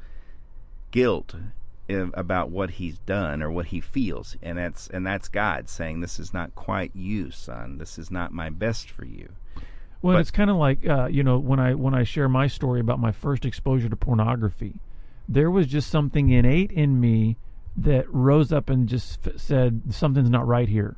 guilt 0.93 1.35
about 1.89 2.51
what 2.51 2.71
he's 2.71 2.99
done 2.99 3.43
or 3.43 3.51
what 3.51 3.67
he 3.67 3.81
feels 3.81 4.37
and 4.43 4.57
that's 4.57 4.89
and 4.89 5.07
that's 5.07 5.29
God 5.29 5.69
saying 5.69 6.01
this 6.01 6.19
is 6.19 6.33
not 6.33 6.55
quite 6.55 6.91
you 6.95 7.31
son 7.31 7.79
this 7.79 7.99
is 7.99 8.11
not 8.11 8.33
my 8.33 8.49
best 8.49 8.91
for 8.91 9.05
you 9.05 9.29
well 10.01 10.15
but, 10.15 10.21
it's 10.21 10.31
kind 10.31 10.49
of 10.49 10.57
like 10.57 10.87
uh, 10.89 11.07
you 11.07 11.23
know 11.23 11.39
when 11.39 11.59
I 11.59 11.75
when 11.75 11.95
I 11.95 12.05
share 12.05 12.29
my 12.29 12.47
story 12.47 12.81
about 12.81 12.99
my 12.99 13.13
first 13.13 13.45
exposure 13.45 13.89
to 13.89 13.97
pornography 13.97 14.75
there 15.29 15.51
was 15.51 15.67
just 15.67 15.91
something 15.91 16.31
innate 16.31 16.73
in 16.73 17.01
me 17.01 17.37
that 17.77 18.13
rose 18.13 18.53
up 18.53 18.71
and 18.71 18.89
just 18.89 19.27
f- 19.27 19.41
said 19.41 19.83
something's 19.91 20.31
not 20.31 20.47
right 20.47 20.69
here 20.69 20.97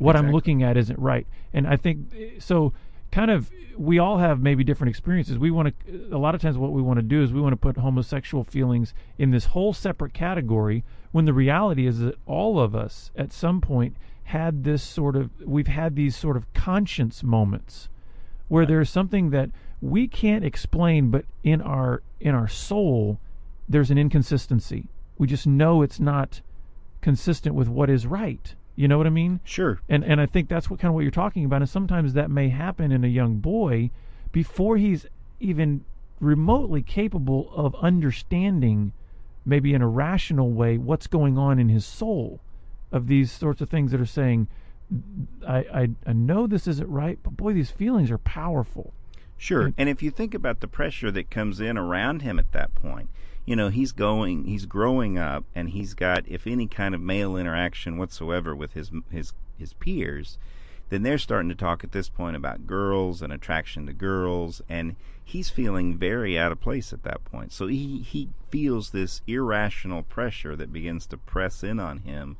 what 0.00 0.16
I'm 0.16 0.32
looking 0.32 0.62
at 0.62 0.76
isn't 0.76 0.98
right. 0.98 1.26
And 1.52 1.66
I 1.66 1.76
think 1.76 2.14
so. 2.38 2.72
Kind 3.10 3.30
of, 3.30 3.50
we 3.76 3.98
all 3.98 4.18
have 4.18 4.40
maybe 4.40 4.62
different 4.62 4.90
experiences. 4.90 5.38
We 5.38 5.50
want 5.50 5.74
to. 5.86 6.08
A 6.12 6.18
lot 6.18 6.34
of 6.34 6.40
times, 6.40 6.56
what 6.56 6.72
we 6.72 6.82
want 6.82 6.98
to 6.98 7.02
do 7.02 7.22
is 7.22 7.32
we 7.32 7.40
want 7.40 7.52
to 7.52 7.56
put 7.56 7.76
homosexual 7.76 8.44
feelings 8.44 8.94
in 9.18 9.30
this 9.30 9.46
whole 9.46 9.72
separate 9.72 10.14
category. 10.14 10.84
When 11.12 11.24
the 11.24 11.32
reality 11.32 11.86
is 11.86 11.98
that 11.98 12.14
all 12.24 12.60
of 12.60 12.76
us, 12.76 13.10
at 13.16 13.32
some 13.32 13.60
point, 13.60 13.96
had 14.24 14.62
this 14.64 14.82
sort 14.82 15.16
of. 15.16 15.30
We've 15.44 15.66
had 15.66 15.96
these 15.96 16.14
sort 16.14 16.36
of 16.36 16.52
conscience 16.54 17.22
moments 17.22 17.88
where 18.48 18.66
there's 18.66 18.90
something 18.90 19.30
that 19.30 19.50
we 19.80 20.06
can't 20.06 20.44
explain, 20.44 21.10
but 21.10 21.24
in 21.42 21.60
our 21.60 22.02
in 22.20 22.34
our 22.34 22.48
soul, 22.48 23.18
there's 23.68 23.90
an 23.90 23.98
inconsistency. 23.98 24.88
We 25.18 25.26
just 25.26 25.46
know 25.46 25.82
it's 25.82 26.00
not 26.00 26.42
consistent 27.00 27.54
with 27.54 27.68
what 27.68 27.90
is 27.90 28.06
right. 28.06 28.54
You 28.80 28.88
know 28.88 28.96
what 28.96 29.06
I 29.06 29.10
mean? 29.10 29.40
Sure. 29.44 29.78
And 29.90 30.02
and 30.02 30.22
I 30.22 30.26
think 30.26 30.48
that's 30.48 30.70
what 30.70 30.80
kind 30.80 30.88
of 30.88 30.94
what 30.94 31.02
you're 31.02 31.10
talking 31.10 31.44
about. 31.44 31.60
And 31.60 31.68
sometimes 31.68 32.14
that 32.14 32.30
may 32.30 32.48
happen 32.48 32.90
in 32.92 33.04
a 33.04 33.08
young 33.08 33.34
boy 33.36 33.90
before 34.32 34.78
he's 34.78 35.04
even 35.38 35.84
remotely 36.18 36.80
capable 36.80 37.50
of 37.54 37.74
understanding, 37.82 38.92
maybe 39.44 39.74
in 39.74 39.82
a 39.82 39.88
rational 39.88 40.50
way, 40.50 40.78
what's 40.78 41.06
going 41.06 41.36
on 41.36 41.58
in 41.58 41.68
his 41.68 41.84
soul, 41.84 42.40
of 42.90 43.06
these 43.06 43.30
sorts 43.30 43.60
of 43.60 43.68
things 43.68 43.90
that 43.90 44.00
are 44.00 44.06
saying, 44.06 44.48
I 45.46 45.58
I, 45.58 45.88
I 46.06 46.12
know 46.14 46.46
this 46.46 46.66
isn't 46.66 46.88
right, 46.88 47.18
but 47.22 47.36
boy, 47.36 47.52
these 47.52 47.70
feelings 47.70 48.10
are 48.10 48.18
powerful. 48.18 48.94
Sure. 49.36 49.66
And- 49.66 49.74
And 49.76 49.88
if 49.90 50.02
you 50.02 50.10
think 50.10 50.32
about 50.34 50.60
the 50.60 50.68
pressure 50.68 51.10
that 51.10 51.30
comes 51.30 51.60
in 51.60 51.76
around 51.76 52.22
him 52.22 52.38
at 52.38 52.52
that 52.52 52.74
point, 52.74 53.08
you 53.50 53.56
know, 53.56 53.68
he's 53.68 53.90
going, 53.90 54.44
he's 54.44 54.64
growing 54.64 55.18
up, 55.18 55.42
and 55.56 55.70
he's 55.70 55.94
got, 55.94 56.22
if 56.28 56.46
any 56.46 56.68
kind 56.68 56.94
of 56.94 57.00
male 57.00 57.36
interaction 57.36 57.98
whatsoever 57.98 58.54
with 58.54 58.74
his 58.74 58.92
his 59.10 59.32
his 59.58 59.72
peers, 59.72 60.38
then 60.88 61.02
they're 61.02 61.18
starting 61.18 61.48
to 61.48 61.56
talk 61.56 61.82
at 61.82 61.90
this 61.90 62.08
point 62.08 62.36
about 62.36 62.68
girls 62.68 63.20
and 63.20 63.32
attraction 63.32 63.86
to 63.86 63.92
girls, 63.92 64.62
and 64.68 64.94
he's 65.24 65.50
feeling 65.50 65.98
very 65.98 66.38
out 66.38 66.52
of 66.52 66.60
place 66.60 66.92
at 66.92 67.02
that 67.02 67.24
point. 67.24 67.50
So 67.50 67.66
he 67.66 68.02
he 68.02 68.28
feels 68.50 68.90
this 68.90 69.20
irrational 69.26 70.04
pressure 70.04 70.54
that 70.54 70.72
begins 70.72 71.04
to 71.06 71.16
press 71.16 71.64
in 71.64 71.80
on 71.80 71.98
him 71.98 72.36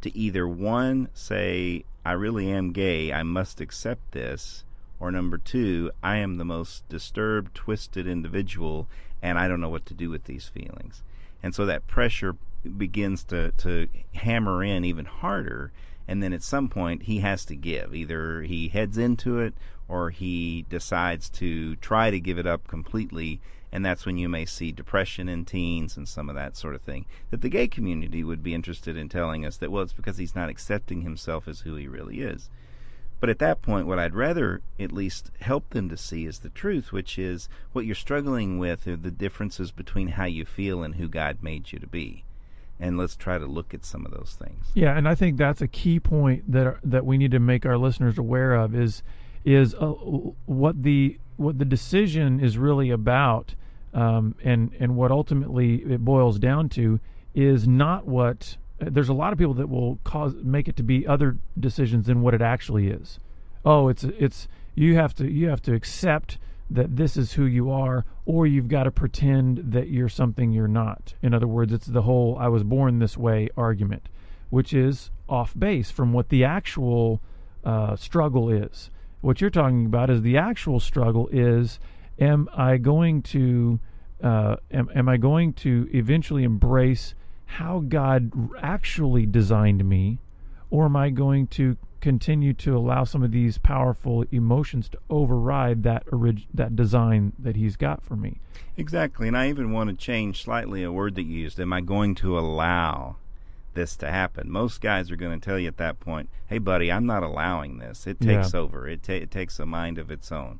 to 0.00 0.16
either 0.16 0.48
one 0.48 1.10
say, 1.12 1.84
I 2.06 2.12
really 2.12 2.50
am 2.50 2.72
gay, 2.72 3.12
I 3.12 3.22
must 3.22 3.60
accept 3.60 4.12
this, 4.12 4.64
or 4.98 5.10
number 5.10 5.36
two, 5.36 5.90
I 6.02 6.16
am 6.16 6.38
the 6.38 6.44
most 6.46 6.88
disturbed, 6.88 7.54
twisted 7.54 8.06
individual, 8.06 8.88
and 9.24 9.38
I 9.38 9.48
don't 9.48 9.62
know 9.62 9.70
what 9.70 9.86
to 9.86 9.94
do 9.94 10.10
with 10.10 10.24
these 10.24 10.48
feelings. 10.48 11.02
And 11.42 11.54
so 11.54 11.64
that 11.64 11.86
pressure 11.86 12.36
begins 12.76 13.24
to, 13.24 13.52
to 13.52 13.88
hammer 14.12 14.62
in 14.62 14.84
even 14.84 15.06
harder, 15.06 15.72
and 16.06 16.22
then 16.22 16.34
at 16.34 16.42
some 16.42 16.68
point 16.68 17.04
he 17.04 17.20
has 17.20 17.46
to 17.46 17.56
give. 17.56 17.94
Either 17.94 18.42
he 18.42 18.68
heads 18.68 18.98
into 18.98 19.40
it 19.40 19.54
or 19.88 20.10
he 20.10 20.66
decides 20.68 21.30
to 21.30 21.74
try 21.76 22.10
to 22.10 22.20
give 22.20 22.38
it 22.38 22.46
up 22.46 22.68
completely, 22.68 23.40
and 23.72 23.82
that's 23.82 24.04
when 24.04 24.18
you 24.18 24.28
may 24.28 24.44
see 24.44 24.70
depression 24.70 25.26
in 25.30 25.46
teens 25.46 25.96
and 25.96 26.06
some 26.06 26.28
of 26.28 26.34
that 26.34 26.54
sort 26.54 26.74
of 26.74 26.82
thing. 26.82 27.06
That 27.30 27.40
the 27.40 27.48
gay 27.48 27.66
community 27.66 28.22
would 28.22 28.42
be 28.42 28.54
interested 28.54 28.94
in 28.94 29.08
telling 29.08 29.46
us 29.46 29.56
that, 29.56 29.72
well, 29.72 29.84
it's 29.84 29.94
because 29.94 30.18
he's 30.18 30.36
not 30.36 30.50
accepting 30.50 31.00
himself 31.00 31.48
as 31.48 31.60
who 31.60 31.76
he 31.76 31.88
really 31.88 32.20
is. 32.20 32.50
But 33.24 33.30
at 33.30 33.38
that 33.38 33.62
point, 33.62 33.86
what 33.86 33.98
I'd 33.98 34.14
rather 34.14 34.60
at 34.78 34.92
least 34.92 35.30
help 35.40 35.70
them 35.70 35.88
to 35.88 35.96
see 35.96 36.26
is 36.26 36.40
the 36.40 36.50
truth, 36.50 36.92
which 36.92 37.18
is 37.18 37.48
what 37.72 37.86
you're 37.86 37.94
struggling 37.94 38.58
with 38.58 38.86
are 38.86 38.96
the 38.96 39.10
differences 39.10 39.70
between 39.70 40.08
how 40.08 40.26
you 40.26 40.44
feel 40.44 40.82
and 40.82 40.96
who 40.96 41.08
God 41.08 41.38
made 41.40 41.72
you 41.72 41.78
to 41.78 41.86
be. 41.86 42.26
And 42.78 42.98
let's 42.98 43.16
try 43.16 43.38
to 43.38 43.46
look 43.46 43.72
at 43.72 43.86
some 43.86 44.04
of 44.04 44.12
those 44.12 44.36
things. 44.38 44.66
Yeah, 44.74 44.94
and 44.94 45.08
I 45.08 45.14
think 45.14 45.38
that's 45.38 45.62
a 45.62 45.66
key 45.66 45.98
point 45.98 46.52
that 46.52 46.76
that 46.84 47.06
we 47.06 47.16
need 47.16 47.30
to 47.30 47.40
make 47.40 47.64
our 47.64 47.78
listeners 47.78 48.18
aware 48.18 48.52
of 48.56 48.74
is 48.74 49.02
is 49.42 49.74
uh, 49.74 49.86
what 50.44 50.82
the 50.82 51.18
what 51.38 51.58
the 51.58 51.64
decision 51.64 52.40
is 52.40 52.58
really 52.58 52.90
about, 52.90 53.54
um, 53.94 54.34
and 54.44 54.70
and 54.78 54.96
what 54.96 55.10
ultimately 55.10 55.76
it 55.76 56.04
boils 56.04 56.38
down 56.38 56.68
to 56.76 57.00
is 57.34 57.66
not 57.66 58.06
what. 58.06 58.58
There's 58.78 59.08
a 59.08 59.14
lot 59.14 59.32
of 59.32 59.38
people 59.38 59.54
that 59.54 59.68
will 59.68 59.98
cause 60.04 60.34
make 60.42 60.68
it 60.68 60.76
to 60.76 60.82
be 60.82 61.06
other 61.06 61.36
decisions 61.58 62.06
than 62.06 62.22
what 62.22 62.34
it 62.34 62.42
actually 62.42 62.88
is. 62.88 63.18
Oh, 63.64 63.88
it's 63.88 64.04
it's 64.04 64.48
you 64.74 64.96
have 64.96 65.14
to 65.16 65.30
you 65.30 65.48
have 65.48 65.62
to 65.62 65.74
accept 65.74 66.38
that 66.70 66.96
this 66.96 67.16
is 67.16 67.34
who 67.34 67.44
you 67.44 67.70
are, 67.70 68.04
or 68.26 68.46
you've 68.46 68.68
got 68.68 68.84
to 68.84 68.90
pretend 68.90 69.72
that 69.72 69.88
you're 69.88 70.08
something 70.08 70.50
you're 70.50 70.66
not. 70.66 71.14
In 71.22 71.34
other 71.34 71.46
words, 71.46 71.72
it's 71.72 71.86
the 71.86 72.02
whole 72.02 72.36
"I 72.38 72.48
was 72.48 72.64
born 72.64 72.98
this 72.98 73.16
way" 73.16 73.48
argument, 73.56 74.08
which 74.50 74.72
is 74.72 75.10
off 75.28 75.54
base 75.58 75.90
from 75.90 76.12
what 76.12 76.28
the 76.28 76.44
actual 76.44 77.20
uh, 77.64 77.96
struggle 77.96 78.50
is. 78.50 78.90
What 79.20 79.40
you're 79.40 79.50
talking 79.50 79.86
about 79.86 80.10
is 80.10 80.22
the 80.22 80.36
actual 80.36 80.80
struggle 80.80 81.28
is: 81.32 81.78
Am 82.18 82.48
I 82.54 82.76
going 82.78 83.22
to 83.22 83.78
uh, 84.22 84.56
am, 84.70 84.90
am 84.94 85.08
I 85.08 85.16
going 85.16 85.52
to 85.54 85.88
eventually 85.92 86.44
embrace 86.44 87.14
how 87.46 87.80
God 87.80 88.30
actually 88.60 89.26
designed 89.26 89.84
me, 89.84 90.18
or 90.70 90.86
am 90.86 90.96
I 90.96 91.10
going 91.10 91.46
to 91.48 91.76
continue 92.00 92.52
to 92.52 92.76
allow 92.76 93.04
some 93.04 93.22
of 93.22 93.30
these 93.32 93.56
powerful 93.58 94.24
emotions 94.30 94.88
to 94.90 94.98
override 95.08 95.82
that 95.84 96.02
orig- 96.12 96.46
that 96.52 96.76
design 96.76 97.32
that 97.38 97.56
He's 97.56 97.76
got 97.76 98.02
for 98.02 98.16
me? 98.16 98.40
Exactly. 98.76 99.28
And 99.28 99.36
I 99.36 99.48
even 99.48 99.72
want 99.72 99.90
to 99.90 99.96
change 99.96 100.42
slightly 100.42 100.82
a 100.82 100.92
word 100.92 101.14
that 101.14 101.22
you 101.22 101.38
used. 101.40 101.58
Am 101.60 101.72
I 101.72 101.80
going 101.80 102.14
to 102.16 102.38
allow 102.38 103.16
this 103.74 103.96
to 103.96 104.10
happen? 104.10 104.50
Most 104.50 104.80
guys 104.80 105.10
are 105.10 105.16
going 105.16 105.38
to 105.38 105.44
tell 105.44 105.58
you 105.58 105.68
at 105.68 105.76
that 105.78 106.00
point, 106.00 106.28
hey, 106.48 106.58
buddy, 106.58 106.90
I'm 106.92 107.06
not 107.06 107.22
allowing 107.22 107.78
this. 107.78 108.06
It 108.06 108.20
takes 108.20 108.52
Yeah. 108.52 108.60
over, 108.60 108.88
it, 108.88 109.02
ta- 109.02 109.12
it 109.14 109.30
takes 109.30 109.58
a 109.58 109.66
mind 109.66 109.96
of 109.98 110.10
its 110.10 110.30
own. 110.32 110.58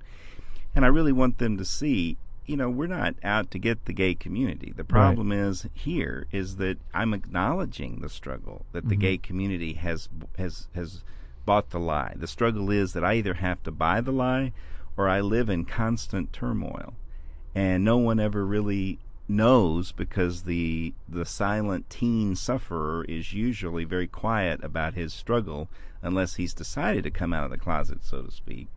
And 0.75 0.85
I 0.85 0.89
really 0.89 1.13
want 1.13 1.39
them 1.39 1.57
to 1.59 1.65
see, 1.65 2.17
you 2.47 2.57
know, 2.57 2.69
we're 2.69 2.87
not 2.87 3.15
out 3.23 3.51
to 3.53 3.59
get 3.59 3.85
the 3.87 3.93
gay 3.93 4.15
community. 4.15 4.73
The 4.77 4.85
problem 4.85 5.33
is 5.33 5.67
here 5.73 6.27
is 6.31 6.57
that 6.57 6.79
I'm 6.93 7.15
acknowledging 7.15 8.01
the 8.01 8.09
struggle 8.09 8.67
that 8.73 8.89
the 8.89 8.97
Mhm. 8.97 9.01
gay 9.01 9.19
community 9.19 9.73
has 9.75 10.09
has 10.37 10.69
has 10.75 11.03
bought 11.47 11.71
the 11.71 11.81
lie. 11.81 12.15
The 12.17 12.27
struggle 12.27 12.71
is 12.71 12.93
that 12.93 13.05
I 13.05 13.15
either 13.15 13.35
have 13.35 13.63
to 13.65 13.71
buy 13.71 14.01
the 14.01 14.13
lie 14.13 14.53
or 14.97 15.09
I 15.09 15.21
live 15.21 15.49
in 15.49 15.65
constant 15.65 16.33
turmoil 16.33 16.95
and 17.55 17.85
no 17.85 17.97
one 17.99 18.19
ever 18.21 18.45
really 18.47 18.99
knows 19.27 19.93
because 19.93 20.43
the 20.43 20.93
the 21.09 21.25
silent 21.25 21.89
teen 21.89 22.37
sufferer 22.37 23.05
is 23.05 23.33
usually 23.33 23.85
very 23.85 24.07
quiet 24.07 24.63
about 24.63 24.95
his 24.95 25.15
struggle 25.15 25.71
unless 26.03 26.35
he's 26.35 26.53
decided 26.53 27.05
to 27.05 27.11
come 27.11 27.33
out 27.33 27.45
of 27.45 27.51
the 27.51 27.57
closet 27.57 28.05
so 28.05 28.23
to 28.23 28.31
speak 28.31 28.69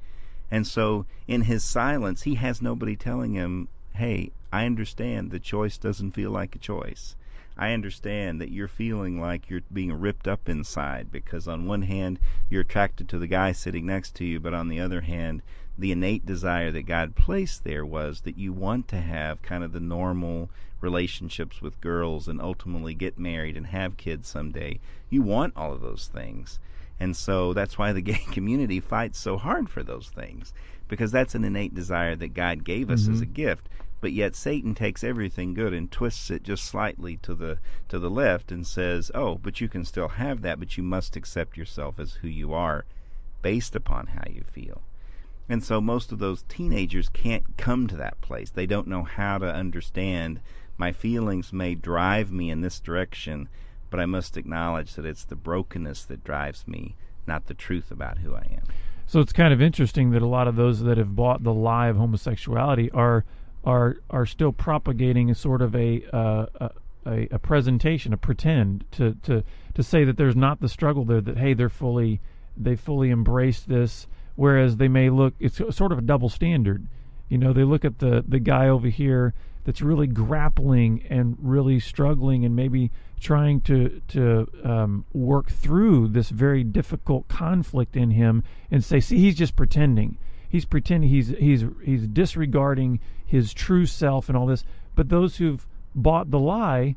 and 0.49 0.65
so 0.65 1.05
in 1.27 1.41
his 1.43 1.63
silence 1.63 2.23
he 2.23 2.35
has 2.35 2.61
nobody 2.61 2.95
telling 2.95 3.33
him 3.33 3.67
hey 3.95 4.31
i 4.51 4.65
understand 4.65 5.31
the 5.31 5.39
choice 5.39 5.77
doesn't 5.77 6.11
feel 6.11 6.31
like 6.31 6.55
a 6.55 6.59
choice 6.59 7.15
i 7.57 7.73
understand 7.73 8.39
that 8.39 8.51
you're 8.51 8.67
feeling 8.67 9.19
like 9.19 9.49
you're 9.49 9.61
being 9.71 9.93
ripped 9.93 10.27
up 10.27 10.47
inside 10.47 11.11
because 11.11 11.47
on 11.47 11.65
one 11.65 11.83
hand 11.83 12.19
you're 12.49 12.61
attracted 12.61 13.09
to 13.09 13.17
the 13.17 13.27
guy 13.27 13.51
sitting 13.51 13.85
next 13.85 14.15
to 14.15 14.25
you 14.25 14.39
but 14.39 14.53
on 14.53 14.67
the 14.67 14.79
other 14.79 15.01
hand 15.01 15.41
the 15.77 15.91
innate 15.91 16.25
desire 16.25 16.71
that 16.71 16.87
God 16.87 17.15
placed 17.15 17.63
there 17.63 17.85
was 17.85 18.21
that 18.21 18.37
you 18.37 18.51
want 18.51 18.87
to 18.87 18.99
have 18.99 19.41
kind 19.43 19.63
of 19.63 19.73
the 19.73 19.79
normal 19.79 20.49
relationships 20.81 21.61
with 21.61 21.81
girls 21.81 22.27
and 22.27 22.41
ultimately 22.41 22.93
get 22.93 23.19
married 23.19 23.55
and 23.55 23.67
have 23.67 23.97
kids 23.97 24.27
someday. 24.27 24.79
You 25.09 25.21
want 25.21 25.53
all 25.55 25.73
of 25.73 25.81
those 25.81 26.09
things. 26.11 26.59
And 26.99 27.15
so 27.15 27.53
that's 27.53 27.77
why 27.77 27.93
the 27.93 28.01
gay 28.11 28.21
community 28.31 28.79
fights 28.79 29.19
so 29.19 29.37
hard 29.37 29.69
for 29.69 29.83
those 29.83 30.09
things 30.09 30.53
because 30.87 31.11
that's 31.11 31.35
an 31.35 31.43
innate 31.43 31.73
desire 31.75 32.15
that 32.15 32.33
God 32.33 32.63
gave 32.63 32.89
us 32.89 33.07
as 33.07 33.19
Mhm. 33.19 33.23
a 33.23 33.25
gift. 33.25 33.69
But 33.99 34.13
yet 34.13 34.35
Satan 34.35 34.75
takes 34.75 35.03
everything 35.03 35.53
good 35.53 35.73
and 35.73 35.91
twists 35.91 36.29
it 36.29 36.43
just 36.43 36.63
slightly 36.65 37.17
to 37.17 37.33
the 37.33 37.57
to 37.89 37.97
the 37.99 38.09
left 38.11 38.51
and 38.51 38.65
says, 38.65 39.11
"Oh, 39.15 39.35
but 39.35 39.59
you 39.59 39.67
can 39.67 39.83
still 39.85 40.07
have 40.09 40.41
that, 40.43 40.59
but 40.59 40.77
you 40.77 40.83
must 40.83 41.15
accept 41.15 41.57
yourself 41.57 41.99
as 41.99 42.13
who 42.15 42.27
you 42.27 42.53
are 42.53 42.85
based 43.41 43.75
upon 43.75 44.07
how 44.07 44.23
you 44.29 44.43
feel." 44.43 44.83
And 45.49 45.63
so 45.63 45.81
most 45.81 46.11
of 46.11 46.19
those 46.19 46.43
teenagers 46.43 47.09
can't 47.09 47.57
come 47.57 47.87
to 47.87 47.97
that 47.97 48.21
place. 48.21 48.49
They 48.51 48.65
don't 48.67 48.87
know 48.87 49.03
how 49.03 49.37
to 49.39 49.53
understand 49.53 50.41
my 50.77 50.91
feelings 50.91 51.51
may 51.51 51.73
drive 51.73 52.31
me 52.31 52.51
in 52.51 52.61
this 52.61 52.79
direction, 52.79 53.49
but 53.89 53.99
I 53.99 54.05
must 54.05 54.37
acknowledge 54.37 54.95
that 54.95 55.05
it's 55.05 55.23
the 55.23 55.35
brokenness 55.35 56.05
that 56.05 56.23
drives 56.23 56.67
me, 56.67 56.95
not 57.25 57.47
the 57.47 57.53
truth 57.53 57.91
about 57.91 58.19
who 58.19 58.35
I 58.35 58.47
am. 58.51 58.63
So 59.05 59.21
it's 59.21 59.33
kind 59.33 59.53
of 59.53 59.61
interesting 59.61 60.11
that 60.11 60.21
a 60.21 60.27
lot 60.27 60.47
of 60.47 60.55
those 60.55 60.81
that 60.81 60.97
have 60.97 61.15
bought 61.15 61.43
the 61.43 61.53
lie 61.53 61.87
of 61.87 61.95
homosexuality 61.95 62.91
are 62.91 63.23
are 63.63 63.97
are 64.09 64.25
still 64.25 64.51
propagating 64.51 65.29
a 65.29 65.35
sort 65.35 65.61
of 65.61 65.75
a 65.75 66.03
uh, 66.13 66.69
a, 67.05 67.27
a, 67.31 67.39
presentation, 67.39 68.13
a 68.13 68.17
pretend 68.17 68.85
to, 68.91 69.15
to 69.23 69.43
to 69.73 69.83
say 69.83 70.03
that 70.03 70.17
there's 70.17 70.35
not 70.35 70.59
the 70.59 70.69
struggle 70.69 71.05
there. 71.05 71.21
That 71.21 71.37
hey, 71.37 71.53
they're 71.53 71.69
fully 71.69 72.19
they 72.57 72.75
fully 72.75 73.09
embraced 73.09 73.69
this, 73.69 74.07
whereas 74.35 74.77
they 74.77 74.89
may 74.89 75.09
look. 75.09 75.33
It's 75.39 75.57
sort 75.75 75.91
of 75.91 75.97
a 75.97 76.01
double 76.01 76.29
standard. 76.29 76.87
You 77.29 77.37
know, 77.37 77.53
they 77.53 77.63
look 77.63 77.85
at 77.85 77.99
the 77.99 78.23
the 78.27 78.39
guy 78.39 78.67
over 78.67 78.89
here 78.89 79.33
that's 79.67 79.81
really 79.81 80.07
grappling 80.07 81.03
and 81.09 81.35
really 81.41 81.77
struggling 81.77 82.45
and 82.45 82.55
maybe 82.55 82.89
trying 83.19 83.59
to 83.59 84.01
to 84.07 84.47
um, 84.63 85.03
work 85.11 85.51
through 85.51 86.07
this 86.07 86.29
very 86.29 86.63
difficult 86.63 87.27
conflict 87.27 87.97
in 87.97 88.11
him 88.11 88.45
and 88.71 88.81
say, 88.81 89.01
see, 89.01 89.17
he's 89.17 89.35
just 89.35 89.57
pretending. 89.57 90.17
He's 90.47 90.63
pretending. 90.63 91.09
He's 91.09 91.27
he's 91.37 91.65
he's 91.83 92.07
disregarding 92.07 93.01
his 93.25 93.53
true 93.53 93.85
self 93.85 94.29
and 94.29 94.37
all 94.37 94.45
this. 94.45 94.63
But 94.95 95.09
those 95.09 95.35
who've 95.35 95.67
bought 95.93 96.31
the 96.31 96.39
lie, 96.39 96.95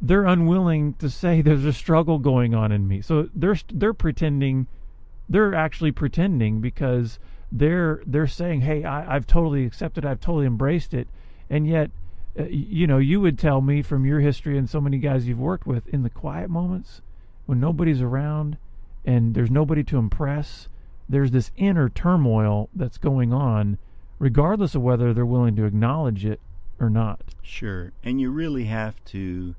they're 0.00 0.26
unwilling 0.26 0.94
to 1.00 1.10
say 1.10 1.42
there's 1.42 1.64
a 1.64 1.72
struggle 1.72 2.20
going 2.20 2.54
on 2.54 2.70
in 2.70 2.86
me. 2.86 3.02
So 3.02 3.28
they're 3.34 3.58
they're 3.72 3.94
pretending. 3.94 4.68
They're 5.28 5.56
actually 5.56 5.90
pretending 5.90 6.60
because 6.60 7.18
they're 7.50 8.00
they're 8.06 8.28
saying, 8.28 8.60
"Hey, 8.60 8.84
I, 8.84 9.16
I've 9.16 9.26
totally 9.26 9.64
accepted. 9.64 10.06
I've 10.06 10.20
totally 10.20 10.46
embraced 10.46 10.94
it," 10.94 11.08
and 11.50 11.66
yet 11.66 11.90
uh, 12.38 12.44
you 12.44 12.86
know, 12.86 12.98
you 12.98 13.20
would 13.20 13.38
tell 13.38 13.60
me 13.60 13.82
from 13.82 14.06
your 14.06 14.20
history 14.20 14.56
and 14.56 14.70
so 14.70 14.80
many 14.80 14.98
guys 14.98 15.26
you've 15.26 15.38
worked 15.38 15.66
with 15.66 15.88
in 15.88 16.02
the 16.02 16.10
quiet 16.10 16.48
moments 16.48 17.02
when 17.46 17.58
nobody's 17.58 18.00
around 18.00 18.56
and 19.04 19.34
there's 19.34 19.50
nobody 19.50 19.82
to 19.82 19.98
impress, 19.98 20.68
there's 21.08 21.32
this 21.32 21.50
inner 21.56 21.88
turmoil 21.88 22.68
that's 22.74 22.98
going 22.98 23.32
on, 23.32 23.78
regardless 24.18 24.74
of 24.74 24.82
whether 24.82 25.12
they're 25.12 25.26
willing 25.26 25.56
to 25.56 25.64
acknowledge 25.64 26.24
it 26.24 26.38
or 26.78 26.88
not. 26.88 27.20
Sure. 27.42 27.92
And 28.04 28.20
you 28.20 28.30
really 28.30 28.64
have 28.64 29.04
to 29.06 29.56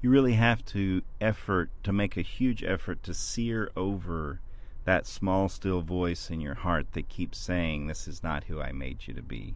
you 0.00 0.10
really 0.10 0.34
have 0.34 0.64
to 0.66 1.02
effort 1.20 1.70
to 1.84 1.92
make 1.92 2.16
a 2.16 2.22
huge 2.22 2.64
effort 2.64 3.02
to 3.04 3.14
sear 3.14 3.70
over 3.76 4.40
that 4.84 5.06
small 5.06 5.48
still 5.48 5.80
voice 5.80 6.28
in 6.28 6.40
your 6.40 6.54
heart 6.56 6.86
that 6.92 7.08
keeps 7.08 7.38
saying 7.38 7.86
this 7.86 8.08
is 8.08 8.22
not 8.22 8.44
who 8.44 8.60
I 8.60 8.72
made 8.72 9.06
you 9.06 9.14
to 9.14 9.22
be. 9.22 9.54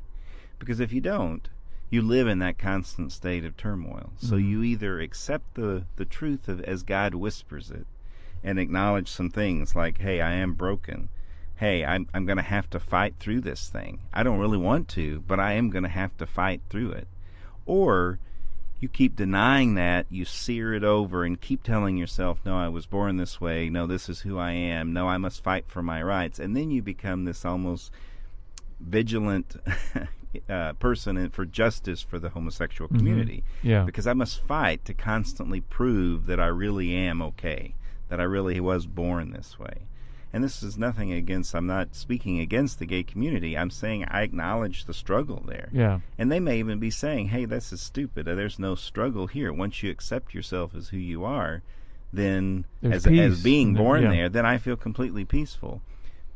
Because 0.58 0.80
if 0.80 0.92
you 0.92 1.00
don't, 1.00 1.48
you 1.90 2.02
live 2.02 2.26
in 2.26 2.38
that 2.40 2.58
constant 2.58 3.12
state 3.12 3.44
of 3.44 3.56
turmoil. 3.56 4.12
So 4.18 4.36
Mhm. 4.36 4.48
you 4.48 4.62
either 4.62 5.00
accept 5.00 5.54
the 5.54 5.84
the 5.96 6.04
truth 6.04 6.48
of 6.48 6.60
as 6.62 6.82
God 6.82 7.14
whispers 7.14 7.70
it 7.70 7.86
and 8.42 8.58
acknowledge 8.58 9.08
some 9.08 9.30
things 9.30 9.76
like, 9.76 9.98
"Hey, 9.98 10.20
I 10.20 10.32
am 10.32 10.54
broken. 10.54 11.08
Hey, 11.56 11.84
I'm 11.84 12.06
I'm 12.12 12.26
going 12.26 12.36
to 12.36 12.42
have 12.42 12.68
to 12.70 12.80
fight 12.80 13.14
through 13.18 13.40
this 13.42 13.68
thing. 13.68 14.00
I 14.12 14.22
don't 14.22 14.38
really 14.40 14.58
want 14.58 14.88
to, 14.88 15.20
but 15.26 15.38
I 15.40 15.52
am 15.52 15.70
going 15.70 15.84
to 15.84 15.88
have 15.88 16.16
to 16.18 16.26
fight 16.26 16.60
through 16.68 16.90
it." 16.92 17.08
Or 17.66 18.18
you 18.78 18.88
keep 18.88 19.16
denying 19.16 19.74
that, 19.76 20.06
you 20.10 20.26
sear 20.26 20.74
it 20.74 20.84
over 20.84 21.24
and 21.24 21.40
keep 21.40 21.62
telling 21.62 21.96
yourself, 21.96 22.40
"No, 22.44 22.58
I 22.58 22.68
was 22.68 22.84
born 22.86 23.16
this 23.16 23.40
way. 23.40 23.70
No, 23.70 23.86
this 23.86 24.08
is 24.08 24.20
who 24.20 24.38
I 24.38 24.52
am. 24.52 24.92
No, 24.92 25.08
I 25.08 25.16
must 25.18 25.42
fight 25.42 25.64
for 25.68 25.82
my 25.82 26.02
rights." 26.02 26.38
And 26.38 26.56
then 26.56 26.70
you 26.70 26.82
become 26.82 27.24
this 27.24 27.44
almost 27.44 27.90
vigilant 28.80 29.56
uh, 30.48 30.72
person 30.74 31.16
and 31.16 31.32
for 31.32 31.44
justice 31.44 32.02
for 32.02 32.18
the 32.18 32.30
homosexual 32.30 32.88
Mhm. 32.88 32.98
community 32.98 33.44
Yeah. 33.62 33.84
because 33.84 34.06
I 34.06 34.12
must 34.12 34.40
fight 34.42 34.84
to 34.86 34.94
constantly 34.94 35.60
prove 35.60 36.26
that 36.26 36.40
I 36.40 36.46
really 36.46 36.94
am 36.94 37.20
okay, 37.22 37.74
that 38.08 38.20
I 38.20 38.24
really 38.24 38.60
was 38.60 38.86
born 38.86 39.30
this 39.30 39.58
way. 39.58 39.82
And 40.32 40.44
this 40.44 40.62
is 40.62 40.76
nothing 40.76 41.12
against, 41.12 41.54
I'm 41.54 41.66
not 41.66 41.94
speaking 41.94 42.40
against 42.40 42.78
the 42.78 42.84
gay 42.86 43.02
community. 43.02 43.56
I'm 43.56 43.70
saying 43.70 44.04
I 44.08 44.22
acknowledge 44.22 44.84
the 44.84 44.92
struggle 44.92 45.42
there. 45.46 45.70
Yeah. 45.72 46.00
And 46.18 46.30
they 46.30 46.40
may 46.40 46.58
even 46.58 46.78
be 46.78 46.90
saying, 46.90 47.28
hey, 47.28 47.46
this 47.46 47.72
is 47.72 47.80
stupid. 47.80 48.26
There's 48.26 48.58
no 48.58 48.74
struggle 48.74 49.28
here. 49.28 49.50
Once 49.52 49.82
you 49.82 49.90
accept 49.90 50.34
yourself 50.34 50.74
as 50.74 50.88
who 50.90 50.98
you 50.98 51.24
are, 51.24 51.62
then 52.12 52.64
There's 52.82 53.06
as, 53.06 53.18
as 53.18 53.42
being 53.42 53.74
born 53.74 54.02
yeah. 54.02 54.10
there, 54.10 54.28
then 54.28 54.44
I 54.44 54.58
feel 54.58 54.76
completely 54.76 55.24
peaceful. 55.24 55.80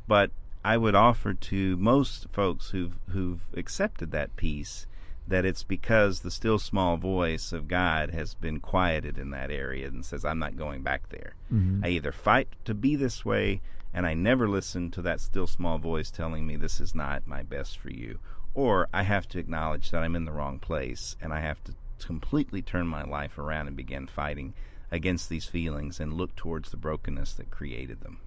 But 0.09 0.31
I 0.65 0.77
would 0.77 0.95
offer 0.95 1.33
to 1.35 1.77
most 1.77 2.29
folks 2.33 2.71
who've 2.71 2.99
who've 3.11 3.41
accepted 3.55 4.11
that 4.13 4.37
peace 4.37 4.87
that 5.27 5.45
it's 5.45 5.63
because 5.63 6.21
the 6.21 6.31
still 6.31 6.59
small 6.59 6.97
voice 6.97 7.53
of 7.53 7.69
God 7.69 8.11
has 8.11 8.35
been 8.35 8.59
quieted 8.59 9.17
in 9.17 9.31
that 9.31 9.51
area 9.51 9.87
and 9.87 10.05
says, 10.05 10.25
I'm 10.25 10.41
not 10.41 10.57
going 10.57 10.83
back 10.83 11.09
there. 11.11 11.35
Mhm. 11.53 11.85
I 11.85 11.89
either 11.91 12.11
fight 12.13 12.49
to 12.65 12.75
be 12.75 12.97
this 12.97 13.25
way 13.25 13.61
and 13.95 14.07
I 14.07 14.15
never 14.15 14.49
listen 14.49 14.91
to 14.93 15.03
that 15.03 15.21
still 15.21 15.47
small 15.47 15.79
voice 15.79 16.11
telling 16.11 16.47
me 16.47 16.57
this 16.57 16.81
is 16.81 16.95
not 16.95 17.27
my 17.27 17.43
best 17.43 17.79
for 17.79 17.91
you, 17.91 18.19
or 18.55 18.89
I 18.93 19.03
have 19.05 19.29
to 19.29 19.39
acknowledge 19.39 19.91
that 19.91 20.03
I'm 20.03 20.17
in 20.17 20.25
the 20.25 20.33
wrong 20.33 20.59
place 20.59 21.17
and 21.21 21.33
I 21.33 21.41
have 21.41 21.63
to 21.65 21.75
completely 22.05 22.61
turn 22.63 22.87
my 22.87 23.03
life 23.05 23.39
around 23.39 23.69
and 23.69 23.77
begin 23.77 24.07
fighting 24.07 24.55
against 24.91 25.29
these 25.29 25.47
feelings 25.47 26.01
and 26.01 26.13
look 26.15 26.35
towards 26.35 26.71
the 26.71 26.77
brokenness 26.77 27.35
that 27.35 27.51
created 27.51 28.01
them. 28.01 28.19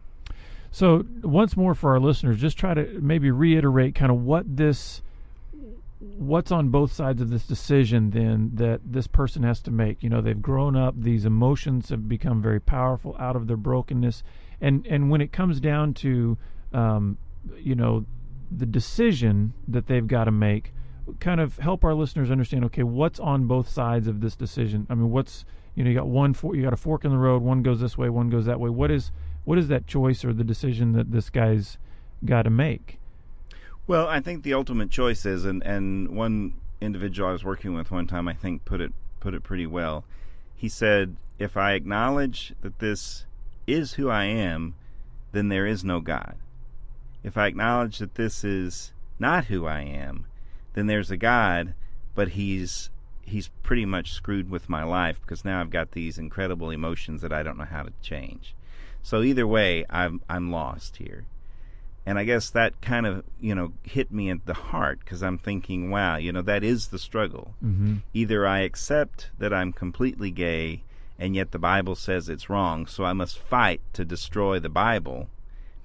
So 0.73 1.05
once 1.21 1.55
more 1.55 1.75
for 1.75 1.91
our 1.91 1.99
listeners, 1.99 2.41
just 2.41 2.57
try 2.57 2.73
to 2.73 2.99
maybe 2.99 3.29
reiterate 3.29 3.93
kind 3.93 4.11
of 4.11 4.23
what 4.23 4.57
this 4.57 5.03
what's 5.99 6.51
on 6.51 6.69
both 6.69 6.91
sides 6.91 7.21
of 7.21 7.29
this 7.29 7.45
decision 7.45 8.09
then 8.09 8.49
that 8.55 8.81
this 8.83 9.05
person 9.05 9.43
has 9.43 9.61
to 9.61 9.71
make. 9.71 10.01
You 10.01 10.09
know, 10.09 10.19
they've 10.19 10.41
grown 10.41 10.75
up, 10.75 10.95
these 10.97 11.25
emotions 11.25 11.89
have 11.89 12.09
become 12.09 12.41
very 12.41 12.59
powerful 12.59 13.15
out 13.19 13.35
of 13.35 13.45
their 13.45 13.55
brokenness. 13.55 14.23
And 14.59 14.83
and 14.87 15.11
when 15.11 15.21
it 15.21 15.31
comes 15.31 15.59
down 15.59 15.93
to 15.95 16.39
um, 16.73 17.19
you 17.55 17.75
know, 17.75 18.07
the 18.49 18.65
decision 18.65 19.53
that 19.67 19.85
they've 19.85 20.07
got 20.07 20.23
to 20.23 20.31
make, 20.31 20.73
kind 21.19 21.39
of 21.39 21.59
help 21.59 21.83
our 21.83 21.93
listeners 21.93 22.31
understand, 22.31 22.65
okay, 22.65 22.81
what's 22.81 23.19
on 23.19 23.45
both 23.45 23.69
sides 23.69 24.07
of 24.07 24.21
this 24.21 24.35
decision? 24.35 24.87
I 24.89 24.95
mean, 24.95 25.11
what's 25.11 25.45
you 25.75 25.83
know, 25.83 25.91
you 25.91 25.95
got 25.95 26.07
one 26.07 26.33
for 26.33 26.55
you 26.55 26.63
got 26.63 26.73
a 26.73 26.77
fork 26.77 27.05
in 27.05 27.11
the 27.11 27.17
road, 27.17 27.43
one 27.43 27.61
goes 27.61 27.79
this 27.79 27.95
way, 27.95 28.09
one 28.09 28.31
goes 28.31 28.45
that 28.45 28.59
way. 28.59 28.71
What 28.71 28.89
is 28.89 29.11
what 29.45 29.57
is 29.57 29.67
that 29.67 29.87
choice 29.87 30.23
or 30.23 30.33
the 30.33 30.43
decision 30.43 30.93
that 30.93 31.11
this 31.11 31.29
guy's 31.29 31.77
got 32.25 32.43
to 32.43 32.49
make? 32.49 32.99
Well, 33.85 34.07
I 34.07 34.19
think 34.21 34.43
the 34.43 34.53
ultimate 34.53 34.89
choice 34.89 35.25
is, 35.25 35.43
and, 35.43 35.61
and 35.63 36.09
one 36.15 36.53
individual 36.79 37.29
I 37.29 37.33
was 37.33 37.43
working 37.43 37.73
with 37.73 37.91
one 37.91 38.07
time, 38.07 38.27
I 38.27 38.33
think 38.33 38.65
put 38.65 38.81
it 38.81 38.93
put 39.19 39.33
it 39.33 39.43
pretty 39.43 39.67
well. 39.67 40.03
He 40.55 40.69
said, 40.69 41.15
"If 41.39 41.57
I 41.57 41.73
acknowledge 41.73 42.53
that 42.61 42.79
this 42.79 43.25
is 43.67 43.93
who 43.93 44.09
I 44.09 44.25
am, 44.25 44.75
then 45.31 45.49
there 45.49 45.65
is 45.65 45.83
no 45.83 45.99
God. 45.99 46.35
If 47.23 47.37
I 47.37 47.47
acknowledge 47.47 47.99
that 47.99 48.15
this 48.15 48.43
is 48.43 48.93
not 49.19 49.45
who 49.45 49.65
I 49.65 49.81
am, 49.81 50.25
then 50.73 50.87
there's 50.87 51.11
a 51.11 51.17
God, 51.17 51.73
but 52.15 52.29
he's 52.29 52.89
he's 53.21 53.49
pretty 53.63 53.85
much 53.85 54.11
screwed 54.11 54.49
with 54.49 54.69
my 54.69 54.83
life 54.83 55.19
because 55.21 55.45
now 55.45 55.61
I've 55.61 55.69
got 55.69 55.91
these 55.91 56.17
incredible 56.17 56.69
emotions 56.69 57.21
that 57.21 57.31
I 57.31 57.41
don't 57.41 57.57
know 57.57 57.63
how 57.63 57.83
to 57.83 57.93
change. 58.01 58.53
So 59.03 59.21
either 59.21 59.45
way, 59.45 59.85
I'm 59.89 60.21
I'm 60.29 60.51
lost 60.51 60.97
here." 60.97 61.25
and 62.05 62.19
I 62.19 62.25
guess 62.25 62.49
that 62.49 62.81
kind 62.81 63.05
of 63.05 63.23
you 63.39 63.55
know 63.55 63.71
hit 63.83 64.11
me 64.11 64.29
at 64.29 64.45
the 64.45 64.53
heart 64.53 64.99
because 64.99 65.23
I'm 65.23 65.37
thinking, 65.37 65.89
wow, 65.89 66.17
you 66.17 66.33
know 66.33 66.41
that 66.41 66.61
is 66.63 66.87
the 66.87 66.99
struggle. 66.99 67.53
Mm-hmm. 67.63 67.97
Either 68.13 68.45
I 68.45 68.59
accept 68.59 69.29
that 69.39 69.53
I'm 69.53 69.71
completely 69.71 70.29
gay, 70.29 70.83
and 71.17 71.33
yet 71.33 71.51
the 71.51 71.59
Bible 71.59 71.95
says 71.95 72.27
it's 72.27 72.49
wrong, 72.49 72.87
so 72.87 73.05
I 73.05 73.13
must 73.13 73.37
fight 73.39 73.79
to 73.93 74.03
destroy 74.03 74.59
the 74.59 74.67
Bible 74.67 75.29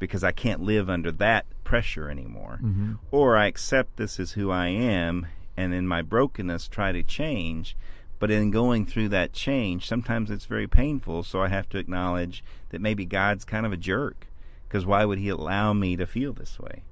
because 0.01 0.25
I 0.25 0.33
can't 0.33 0.61
live 0.63 0.91
under 0.91 1.13
that 1.13 1.47
pressure 1.63 2.11
anymore, 2.11 2.59
Mm-hmm. 2.63 2.95
or 3.13 3.37
I 3.37 3.47
accept 3.47 3.97
this 3.97 4.19
is 4.19 4.33
who 4.33 4.51
I 4.51 4.69
am, 4.69 5.27
and 5.57 5.73
in 5.73 5.87
my 5.87 6.03
brokenness 6.03 6.67
try 6.67 6.91
to 6.91 7.03
change. 7.05 7.77
But 8.19 8.31
in 8.31 8.51
going 8.51 8.85
through 8.85 9.11
that 9.11 9.33
change, 9.33 9.87
sometimes 9.87 10.31
it's 10.31 10.47
very 10.47 10.67
painful, 10.67 11.23
so 11.23 11.41
I 11.41 11.49
have 11.49 11.69
to 11.71 11.79
acknowledge 11.79 12.43
that 12.71 12.81
maybe 12.81 13.05
God's 13.05 13.45
kind 13.45 13.65
of 13.65 13.73
a 13.73 13.77
jerk 13.77 14.27
because 14.69 14.85
why 14.85 15.05
would 15.05 15.19
he 15.19 15.29
allow 15.29 15.73
me 15.73 15.97
to 15.97 16.05
feel 16.07 16.33
this 16.33 16.59
way? 16.59 16.83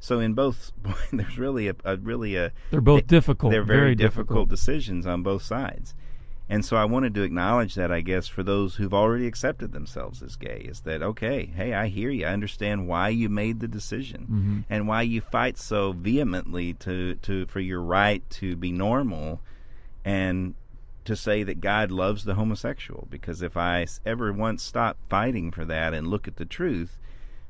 So 0.00 0.18
in 0.20 0.34
both, 0.34 0.72
there's 1.12 1.38
really 1.38 1.68
a, 1.68 1.76
a 1.84 1.96
really 1.96 2.36
a 2.36 2.52
They're 2.70 2.80
both 2.80 3.06
difficult. 3.06 3.52
they're 3.52 3.62
very, 3.62 3.80
very 3.80 3.94
difficult, 3.94 4.48
decisions 4.48 5.06
on 5.06 5.22
both 5.22 5.42
sides. 5.42 5.94
And 6.46 6.62
so 6.62 6.76
I 6.76 6.84
wanted 6.84 7.14
to 7.14 7.22
acknowledge 7.22 7.74
that, 7.76 7.90
I 7.90 8.02
guess, 8.02 8.28
for 8.28 8.42
those 8.42 8.74
who've 8.74 8.92
already 8.92 9.26
accepted 9.26 9.72
themselves 9.72 10.22
as 10.22 10.36
gay, 10.36 10.66
is 10.68 10.80
that 10.80 11.00
okay? 11.02 11.46
Hey, 11.46 11.72
I 11.72 11.86
hear 11.86 12.10
you. 12.10 12.26
I 12.26 12.32
understand 12.34 12.86
why 12.86 13.08
you 13.08 13.30
made 13.30 13.60
the 13.60 13.68
decision 13.68 14.22
Mm-hmm. 14.22 14.60
and 14.68 14.86
why 14.86 15.02
you 15.02 15.22
fight 15.22 15.56
so 15.56 15.92
vehemently 15.92 16.74
to, 16.74 17.14
to 17.14 17.46
for 17.46 17.60
your 17.60 17.80
right 17.80 18.28
to 18.30 18.56
be 18.56 18.72
normal 18.72 19.40
and 20.04 20.54
to 21.04 21.16
say 21.16 21.42
that 21.42 21.60
God 21.60 21.90
loves 21.90 22.24
the 22.24 22.34
homosexual. 22.34 23.06
Because 23.10 23.42
if 23.42 23.56
I 23.56 23.86
ever 24.04 24.32
once 24.32 24.62
stop 24.62 24.96
fighting 25.08 25.50
for 25.50 25.64
that 25.64 25.94
and 25.94 26.08
look 26.08 26.26
at 26.28 26.36
the 26.36 26.44
truth, 26.44 26.98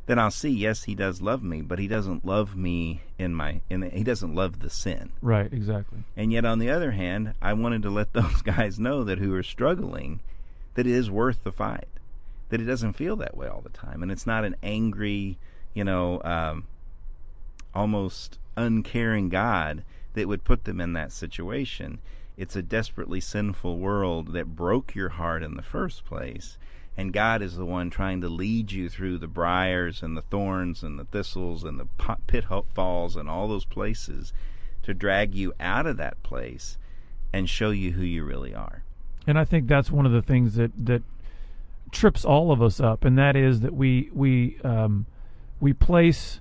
then 0.07 0.19
I'll 0.19 0.31
see, 0.31 0.51
yes, 0.51 0.85
he 0.85 0.95
does 0.95 1.23
love 1.23 1.43
me, 1.43 1.62
but 1.62 1.79
he 1.79 1.88
doesn't 1.88 2.27
love 2.27 2.57
me 2.57 3.03
in 3.19 3.35
my, 3.35 3.61
in 3.71 3.81
the 3.81 3.88
he 3.88 4.05
doesn't 4.05 4.35
love 4.35 4.61
the 4.61 4.69
sin. 4.69 5.11
Right. 5.23 5.51
Exactly. 5.53 6.01
And 6.17 6.33
yet, 6.33 6.45
on 6.45 6.59
the 6.59 6.71
other 6.71 6.90
hand, 6.90 7.35
I 7.40 7.55
wanted 7.55 7.83
to 7.83 7.90
let 7.90 8.12
those 8.12 8.43
guys 8.43 8.79
know 8.79 9.05
that 9.05 9.19
who 9.19 9.35
are 9.35 9.43
struggling, 9.43 10.21
that 10.75 10.87
it 10.87 10.93
is 10.93 11.11
worth 11.11 11.43
the 11.43 11.53
fight. 11.53 11.88
That 12.51 12.61
it 12.61 12.64
doesn't 12.64 12.93
feel 12.93 13.17
that 13.17 13.37
way 13.37 13.49
all 13.49 13.62
the 13.62 13.71
time, 13.71 14.03
and 14.03 14.12
it's 14.12 14.27
not 14.27 14.45
an 14.45 14.55
angry, 14.62 15.38
you 15.73 15.83
know, 15.83 16.21
um, 16.23 16.67
almost 17.75 18.38
uncaring 18.57 19.31
God 19.31 19.83
that 20.12 20.29
would 20.29 20.45
put 20.45 20.64
them 20.64 20.81
in 20.81 20.93
that 20.93 21.11
situation. 21.11 21.99
It's 22.37 22.57
a 22.57 22.62
desperately 22.62 23.20
sinful 23.20 23.79
world 23.79 24.33
that 24.33 24.57
broke 24.57 24.94
your 24.94 25.11
heart 25.11 25.42
in 25.42 25.55
the 25.55 25.62
first 25.62 26.05
place, 26.05 26.59
and 26.97 27.12
God 27.12 27.42
is 27.42 27.57
the 27.57 27.64
one 27.64 27.90
trying 27.90 28.20
to 28.23 28.29
lead 28.29 28.73
you 28.73 28.88
through 28.88 29.18
the 29.18 29.29
briars 29.29 30.03
and 30.03 30.16
the 30.16 30.23
thorns 30.23 30.83
and 30.83 30.99
the 30.99 31.05
thistles 31.05 31.62
and 31.64 31.79
the 31.79 31.88
pitfalls 32.27 33.16
and 33.16 33.29
all 33.29 33.47
those 33.47 33.64
places 33.64 34.33
to 34.83 34.94
drag 34.94 35.35
you 35.35 35.53
out 35.61 35.87
of 35.87 35.97
that 35.97 36.23
place 36.23 36.77
and 37.33 37.49
show 37.49 37.70
you 37.70 37.92
who 37.92 38.05
you 38.05 38.25
really 38.25 38.55
are. 38.55 38.83
And 39.27 39.38
I 39.38 39.44
think 39.44 39.66
that's 39.66 39.90
one 39.90 40.07
of 40.07 40.12
the 40.12 40.23
things 40.23 40.55
that 40.57 40.73
that 40.87 41.03
trips 41.90 42.25
all 42.25 42.51
of 42.51 42.61
us 42.61 42.81
up, 42.81 43.05
and 43.05 43.16
that 43.16 43.37
is 43.37 43.61
that 43.61 43.75
we 43.75 44.11
we 44.12 44.59
um, 44.62 45.07
we 45.61 45.73
place 45.73 46.40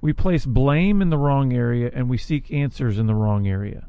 we 0.00 0.12
place 0.12 0.46
blame 0.46 1.02
in 1.02 1.10
the 1.10 1.18
wrong 1.18 1.52
area 1.52 1.90
and 1.92 2.08
we 2.08 2.18
seek 2.18 2.52
answers 2.52 2.98
in 2.98 3.06
the 3.06 3.14
wrong 3.14 3.46
area. 3.46 3.86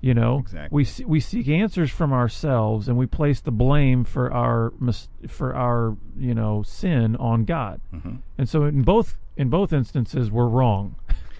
You 0.00 0.14
know, 0.14 0.38
exactly. 0.38 0.68
we 0.70 1.04
we 1.04 1.18
seek 1.18 1.48
answers 1.48 1.90
from 1.90 2.12
ourselves, 2.12 2.86
and 2.86 2.96
we 2.96 3.06
place 3.06 3.40
the 3.40 3.50
blame 3.50 4.04
for 4.04 4.32
our 4.32 4.72
for 5.26 5.54
our 5.56 5.96
you 6.16 6.34
know 6.34 6.62
sin 6.62 7.16
on 7.16 7.44
God. 7.44 7.80
Mm-hmm. 7.92 8.16
And 8.38 8.48
so 8.48 8.64
in 8.64 8.82
both 8.82 9.16
in 9.36 9.48
both 9.48 9.72
instances, 9.72 10.30
we're 10.30 10.46
wrong. 10.46 10.94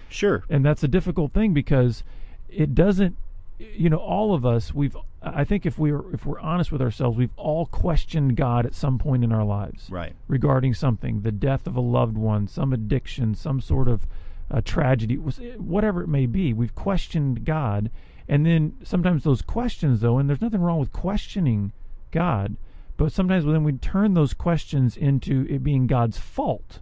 Sure. 0.09 0.43
and 0.49 0.65
that's 0.65 0.83
a 0.83 0.89
difficult 0.89 1.31
thing 1.31 1.53
because 1.53 2.03
it 2.49 2.75
doesn't. 2.75 3.15
You 3.59 3.89
know, 3.89 3.97
all 3.97 4.33
of 4.33 4.45
us 4.45 4.73
we've. 4.73 4.95
I 5.21 5.43
think 5.45 5.65
if 5.65 5.79
we're 5.79 6.13
if 6.13 6.25
we're 6.25 6.39
honest 6.39 6.69
with 6.69 6.81
ourselves, 6.81 7.17
we've 7.17 7.37
all 7.37 7.65
questioned 7.65 8.35
God 8.35 8.65
at 8.65 8.75
some 8.75 8.97
point 8.97 9.23
in 9.23 9.31
our 9.31 9.45
lives, 9.45 9.87
right? 9.89 10.15
Regarding 10.27 10.73
something, 10.73 11.21
the 11.21 11.31
death 11.31 11.65
of 11.65 11.77
a 11.77 11.81
loved 11.81 12.17
one, 12.17 12.47
some 12.47 12.73
addiction, 12.73 13.35
some 13.35 13.61
sort 13.61 13.87
of 13.87 14.05
uh, 14.51 14.59
tragedy, 14.63 15.15
whatever 15.15 16.03
it 16.03 16.07
may 16.07 16.25
be. 16.25 16.51
We've 16.51 16.75
questioned 16.75 17.45
God 17.45 17.89
and 18.29 18.45
then 18.45 18.77
sometimes 18.83 19.23
those 19.23 19.41
questions, 19.41 20.01
though, 20.01 20.19
and 20.19 20.29
there's 20.29 20.41
nothing 20.41 20.61
wrong 20.61 20.79
with 20.79 20.93
questioning 20.93 21.73
God, 22.11 22.55
but 22.95 23.11
sometimes 23.11 23.43
then 23.43 23.63
we 23.63 23.73
turn 23.73 24.13
those 24.13 24.35
questions 24.35 24.95
into 24.95 25.47
it 25.49 25.63
being 25.63 25.87
God's 25.87 26.19
fault 26.19 26.79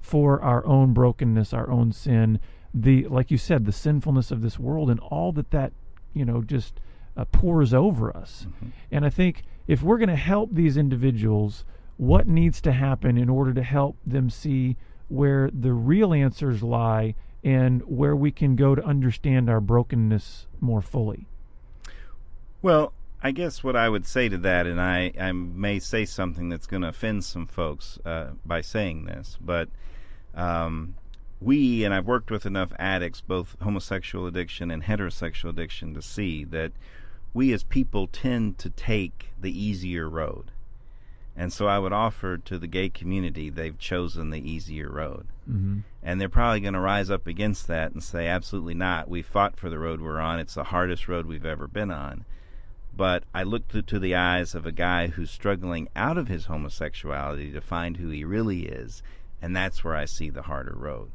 for 0.00 0.42
our 0.42 0.66
own 0.66 0.92
brokenness, 0.92 1.52
our 1.52 1.70
own 1.70 1.92
sin, 1.92 2.40
the 2.74 3.06
like 3.06 3.30
you 3.30 3.38
said, 3.38 3.64
the 3.64 3.72
sinfulness 3.72 4.32
of 4.32 4.42
this 4.42 4.58
world, 4.58 4.90
and 4.90 4.98
all 4.98 5.30
that 5.32 5.52
that 5.52 5.72
you 6.12 6.24
know 6.24 6.42
just 6.42 6.80
uh, 7.16 7.24
pours 7.26 7.72
over 7.72 8.14
us. 8.16 8.46
Mm-hmm. 8.48 8.68
And 8.90 9.06
I 9.06 9.10
think 9.10 9.44
if 9.68 9.84
we're 9.84 9.98
going 9.98 10.08
to 10.08 10.16
help 10.16 10.50
these 10.52 10.76
individuals, 10.76 11.64
what 11.96 12.26
needs 12.26 12.60
to 12.62 12.72
happen 12.72 13.16
in 13.16 13.28
order 13.28 13.54
to 13.54 13.62
help 13.62 13.96
them 14.04 14.30
see 14.30 14.76
where 15.08 15.48
the 15.52 15.72
real 15.72 16.12
answers 16.12 16.62
lie 16.62 17.14
and 17.46 17.80
where 17.82 18.16
we 18.16 18.32
can 18.32 18.56
go 18.56 18.74
to 18.74 18.84
understand 18.84 19.48
our 19.48 19.60
brokenness 19.60 20.48
more 20.60 20.82
fully? 20.82 21.28
Well, 22.60 22.92
I 23.22 23.30
guess 23.30 23.62
what 23.62 23.76
I 23.76 23.88
would 23.88 24.04
say 24.04 24.28
to 24.28 24.36
that, 24.38 24.66
and 24.66 24.80
I, 24.80 25.12
I 25.18 25.30
may 25.30 25.78
say 25.78 26.06
something 26.06 26.48
that's 26.48 26.66
going 26.66 26.82
to 26.82 26.88
offend 26.88 27.24
some 27.24 27.46
folks 27.46 28.00
uh, 28.04 28.30
by 28.44 28.62
saying 28.62 29.04
this, 29.04 29.38
but 29.40 29.68
um, 30.34 30.96
we, 31.40 31.84
and 31.84 31.94
I've 31.94 32.06
worked 32.06 32.32
with 32.32 32.46
enough 32.46 32.72
addicts, 32.80 33.20
both 33.20 33.56
homosexual 33.62 34.26
addiction 34.26 34.72
and 34.72 34.82
heterosexual 34.82 35.50
addiction, 35.50 35.94
to 35.94 36.02
see 36.02 36.42
that 36.46 36.72
we 37.32 37.52
as 37.52 37.62
people 37.62 38.08
tend 38.08 38.58
to 38.58 38.70
take 38.70 39.28
the 39.40 39.56
easier 39.56 40.08
road. 40.08 40.50
And 41.36 41.52
so 41.52 41.68
I 41.68 41.78
would 41.78 41.92
offer 41.92 42.38
to 42.38 42.58
the 42.58 42.66
gay 42.66 42.88
community 42.88 43.50
they've 43.50 43.78
chosen 43.78 44.30
the 44.30 44.50
easier 44.50 44.90
road. 44.90 45.26
Mm-hmm. 45.48 45.80
And 46.06 46.20
they're 46.20 46.28
probably 46.28 46.60
going 46.60 46.74
to 46.74 46.80
rise 46.80 47.10
up 47.10 47.26
against 47.26 47.66
that 47.66 47.90
and 47.90 48.00
say, 48.00 48.28
absolutely 48.28 48.74
not. 48.74 49.08
We 49.08 49.22
fought 49.22 49.56
for 49.58 49.68
the 49.68 49.80
road 49.80 50.00
we're 50.00 50.20
on. 50.20 50.38
It's 50.38 50.54
the 50.54 50.62
hardest 50.62 51.08
road 51.08 51.26
we've 51.26 51.44
ever 51.44 51.66
been 51.66 51.90
on. 51.90 52.24
But 52.96 53.24
I 53.34 53.42
look 53.42 53.66
to, 53.68 53.82
to 53.82 53.98
the 53.98 54.14
eyes 54.14 54.54
of 54.54 54.64
a 54.64 54.72
guy 54.72 55.08
who's 55.08 55.32
struggling 55.32 55.88
out 55.96 56.16
of 56.16 56.28
his 56.28 56.44
homosexuality 56.44 57.50
to 57.50 57.60
find 57.60 57.96
who 57.96 58.10
he 58.10 58.22
really 58.22 58.66
is. 58.66 59.02
And 59.42 59.56
that's 59.56 59.82
where 59.82 59.96
I 59.96 60.04
see 60.04 60.30
the 60.30 60.42
harder 60.42 60.76
road. 60.76 61.10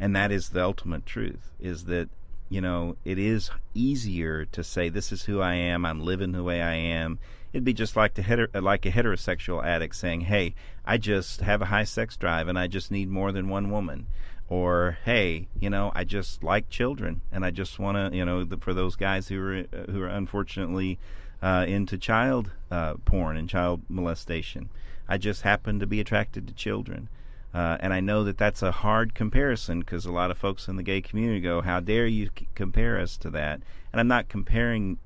And 0.00 0.16
that 0.16 0.32
is 0.32 0.48
the 0.48 0.64
ultimate 0.64 1.04
truth 1.04 1.50
is 1.60 1.84
that, 1.84 2.08
you 2.48 2.62
know, 2.62 2.96
it 3.04 3.18
is 3.18 3.50
easier 3.74 4.46
to 4.46 4.64
say, 4.64 4.88
this 4.88 5.12
is 5.12 5.24
who 5.24 5.42
I 5.42 5.52
am. 5.56 5.84
I'm 5.84 6.00
living 6.00 6.32
the 6.32 6.42
way 6.42 6.62
I 6.62 6.76
am 6.76 7.18
It'd 7.52 7.64
be 7.64 7.72
just 7.72 7.96
like 7.96 8.14
the 8.14 8.48
like 8.60 8.84
a 8.84 8.90
heterosexual 8.90 9.64
addict 9.64 9.96
saying, 9.96 10.22
"Hey, 10.22 10.54
I 10.84 10.98
just 10.98 11.40
have 11.40 11.62
a 11.62 11.66
high 11.66 11.84
sex 11.84 12.16
drive 12.16 12.46
and 12.48 12.58
I 12.58 12.66
just 12.66 12.90
need 12.90 13.08
more 13.08 13.32
than 13.32 13.48
one 13.48 13.70
woman." 13.70 14.06
Or, 14.50 14.98
"Hey, 15.04 15.48
you 15.58 15.70
know, 15.70 15.92
I 15.94 16.04
just 16.04 16.42
like 16.42 16.68
children 16.68 17.22
and 17.32 17.44
I 17.44 17.50
just 17.50 17.78
want 17.78 17.96
to, 17.96 18.16
you 18.16 18.24
know, 18.24 18.44
the, 18.44 18.58
for 18.58 18.74
those 18.74 18.96
guys 18.96 19.28
who 19.28 19.40
are 19.40 19.58
uh, 19.58 19.90
who 19.90 20.02
are 20.02 20.08
unfortunately 20.08 20.98
uh, 21.42 21.64
into 21.66 21.96
child 21.96 22.50
uh, 22.70 22.94
porn 23.04 23.36
and 23.36 23.48
child 23.48 23.82
molestation, 23.88 24.68
I 25.08 25.16
just 25.16 25.42
happen 25.42 25.80
to 25.80 25.86
be 25.86 26.00
attracted 26.00 26.46
to 26.48 26.54
children." 26.54 27.08
Uh, 27.54 27.78
and 27.80 27.94
I 27.94 28.00
know 28.00 28.24
that 28.24 28.36
that's 28.36 28.62
a 28.62 28.70
hard 28.70 29.14
comparison 29.14 29.80
because 29.80 30.04
a 30.04 30.12
lot 30.12 30.30
of 30.30 30.36
folks 30.36 30.68
in 30.68 30.76
the 30.76 30.82
gay 30.82 31.00
community 31.00 31.40
go, 31.40 31.62
"How 31.62 31.80
dare 31.80 32.06
you 32.06 32.28
c- 32.38 32.46
compare 32.54 33.00
us 33.00 33.16
to 33.18 33.30
that?" 33.30 33.62
And 33.90 34.00
I'm 34.00 34.08
not 34.08 34.28
comparing 34.28 34.98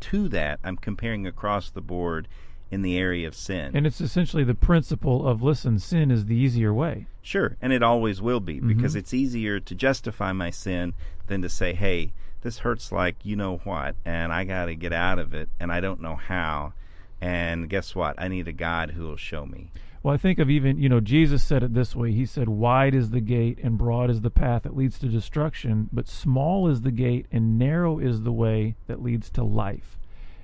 to 0.00 0.28
that, 0.28 0.60
I'm 0.64 0.76
comparing 0.76 1.26
across 1.26 1.70
the 1.70 1.80
board 1.80 2.28
in 2.70 2.82
the 2.82 2.98
area 2.98 3.28
of 3.28 3.34
sin. 3.34 3.72
And 3.74 3.86
it's 3.86 4.00
essentially 4.00 4.44
the 4.44 4.54
principle 4.54 5.26
of 5.26 5.42
listen, 5.42 5.78
sin 5.78 6.10
is 6.10 6.26
the 6.26 6.34
easier 6.34 6.74
way. 6.74 7.06
Sure, 7.22 7.56
and 7.60 7.72
it 7.72 7.82
always 7.82 8.20
will 8.20 8.40
be 8.40 8.56
mm-hmm. 8.56 8.68
because 8.68 8.96
it's 8.96 9.14
easier 9.14 9.60
to 9.60 9.74
justify 9.74 10.32
my 10.32 10.50
sin 10.50 10.94
than 11.26 11.42
to 11.42 11.48
say, 11.48 11.74
"Hey, 11.74 12.12
this 12.42 12.58
hurts 12.58 12.92
like 12.92 13.16
you 13.24 13.36
know 13.36 13.58
what, 13.64 13.96
and 14.04 14.32
I 14.32 14.44
got 14.44 14.66
to 14.66 14.74
get 14.74 14.92
out 14.92 15.18
of 15.18 15.34
it, 15.34 15.48
and 15.58 15.72
I 15.72 15.80
don't 15.80 16.00
know 16.00 16.16
how." 16.16 16.72
And 17.20 17.70
guess 17.70 17.94
what? 17.94 18.20
I 18.20 18.28
need 18.28 18.46
a 18.46 18.52
God 18.52 18.90
who 18.90 19.04
will 19.04 19.16
show 19.16 19.46
me. 19.46 19.70
Well, 20.06 20.14
I 20.14 20.18
think 20.18 20.38
of 20.38 20.48
even, 20.48 20.78
you 20.78 20.88
know, 20.88 21.00
Jesus 21.00 21.42
said 21.42 21.64
it 21.64 21.74
this 21.74 21.96
way. 21.96 22.12
He 22.12 22.26
said, 22.26 22.48
Wide 22.48 22.94
is 22.94 23.10
the 23.10 23.20
gate 23.20 23.58
and 23.60 23.76
broad 23.76 24.08
is 24.08 24.20
the 24.20 24.30
path 24.30 24.62
that 24.62 24.76
leads 24.76 25.00
to 25.00 25.08
destruction, 25.08 25.88
but 25.92 26.06
small 26.06 26.68
is 26.68 26.82
the 26.82 26.92
gate 26.92 27.26
and 27.32 27.58
narrow 27.58 27.98
is 27.98 28.22
the 28.22 28.30
way 28.30 28.76
that 28.86 29.02
leads 29.02 29.30
to 29.30 29.42
life. 29.42 29.98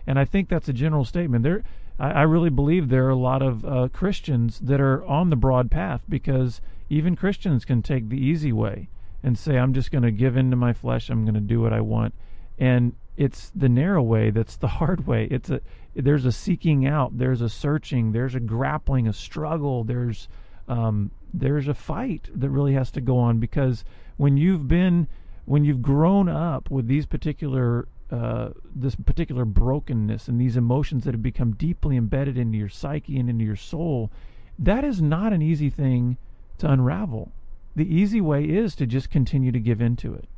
And 0.04 0.18
I 0.18 0.24
think 0.24 0.48
that's 0.48 0.68
a 0.68 0.72
general 0.72 1.04
statement. 1.04 1.44
There, 1.44 1.62
I, 1.96 2.10
I 2.10 2.22
really 2.22 2.50
believe 2.50 2.88
there 2.88 3.06
are 3.06 3.10
a 3.10 3.14
lot 3.14 3.40
of 3.40 3.64
uh, 3.64 3.88
Christians 3.92 4.58
that 4.58 4.80
are 4.80 5.06
on 5.06 5.30
the 5.30 5.36
broad 5.36 5.70
path 5.70 6.02
because 6.08 6.60
even 6.90 7.14
Christians 7.14 7.64
can 7.64 7.82
take 7.82 8.08
the 8.08 8.18
easy 8.18 8.50
way 8.50 8.88
and 9.22 9.38
say, 9.38 9.58
I'm 9.58 9.74
just 9.74 9.92
going 9.92 10.02
to 10.02 10.10
give 10.10 10.36
in 10.36 10.50
to 10.50 10.56
my 10.56 10.72
flesh, 10.72 11.08
I'm 11.08 11.24
going 11.24 11.34
to 11.34 11.40
do 11.40 11.60
what 11.60 11.72
I 11.72 11.82
want. 11.82 12.14
And 12.58 12.96
it's 13.16 13.50
the 13.54 13.68
narrow 13.68 14.02
way 14.02 14.30
that's 14.30 14.56
the 14.56 14.68
hard 14.78 15.06
way. 15.06 15.28
It's 15.30 15.50
a 15.50 15.60
there's 15.94 16.24
a 16.24 16.32
seeking 16.32 16.86
out, 16.86 17.18
there's 17.18 17.42
a 17.42 17.48
searching, 17.48 18.12
there's 18.12 18.34
a 18.34 18.40
grappling, 18.40 19.06
a 19.06 19.12
struggle, 19.12 19.84
there's 19.84 20.28
um, 20.68 21.10
there's 21.34 21.68
a 21.68 21.74
fight 21.74 22.28
that 22.34 22.50
really 22.50 22.74
has 22.74 22.90
to 22.92 23.00
go 23.00 23.18
on 23.18 23.38
because 23.38 23.84
when 24.16 24.36
you've 24.36 24.68
been 24.68 25.08
when 25.44 25.64
you've 25.64 25.82
grown 25.82 26.28
up 26.28 26.70
with 26.70 26.86
these 26.86 27.06
particular 27.06 27.88
uh, 28.10 28.50
this 28.74 28.94
particular 28.94 29.44
brokenness 29.44 30.28
and 30.28 30.40
these 30.40 30.56
emotions 30.56 31.04
that 31.04 31.14
have 31.14 31.22
become 31.22 31.52
deeply 31.52 31.96
embedded 31.96 32.36
into 32.36 32.58
your 32.58 32.68
psyche 32.68 33.18
and 33.18 33.28
into 33.30 33.44
your 33.44 33.56
soul, 33.56 34.10
that 34.58 34.84
is 34.84 35.00
not 35.00 35.32
an 35.32 35.42
easy 35.42 35.70
thing 35.70 36.16
to 36.58 36.70
unravel. 36.70 37.32
The 37.74 37.94
easy 37.94 38.20
way 38.20 38.44
is 38.44 38.74
to 38.76 38.86
just 38.86 39.10
continue 39.10 39.50
to 39.50 39.58
give 39.58 39.80
into 39.80 40.12
it 40.12 40.28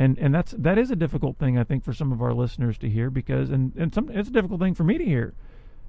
and 0.00 0.18
and 0.18 0.34
that's 0.34 0.52
that 0.52 0.78
is 0.78 0.90
a 0.90 0.96
difficult 0.96 1.36
thing 1.36 1.58
I 1.58 1.62
think 1.62 1.84
for 1.84 1.92
some 1.92 2.10
of 2.10 2.22
our 2.22 2.32
listeners 2.32 2.78
to 2.78 2.88
hear 2.88 3.10
because 3.10 3.50
and 3.50 3.72
and 3.76 3.92
some 3.94 4.08
it's 4.10 4.30
a 4.30 4.32
difficult 4.32 4.58
thing 4.58 4.74
for 4.74 4.82
me 4.82 4.96
to 4.96 5.04
hear 5.04 5.34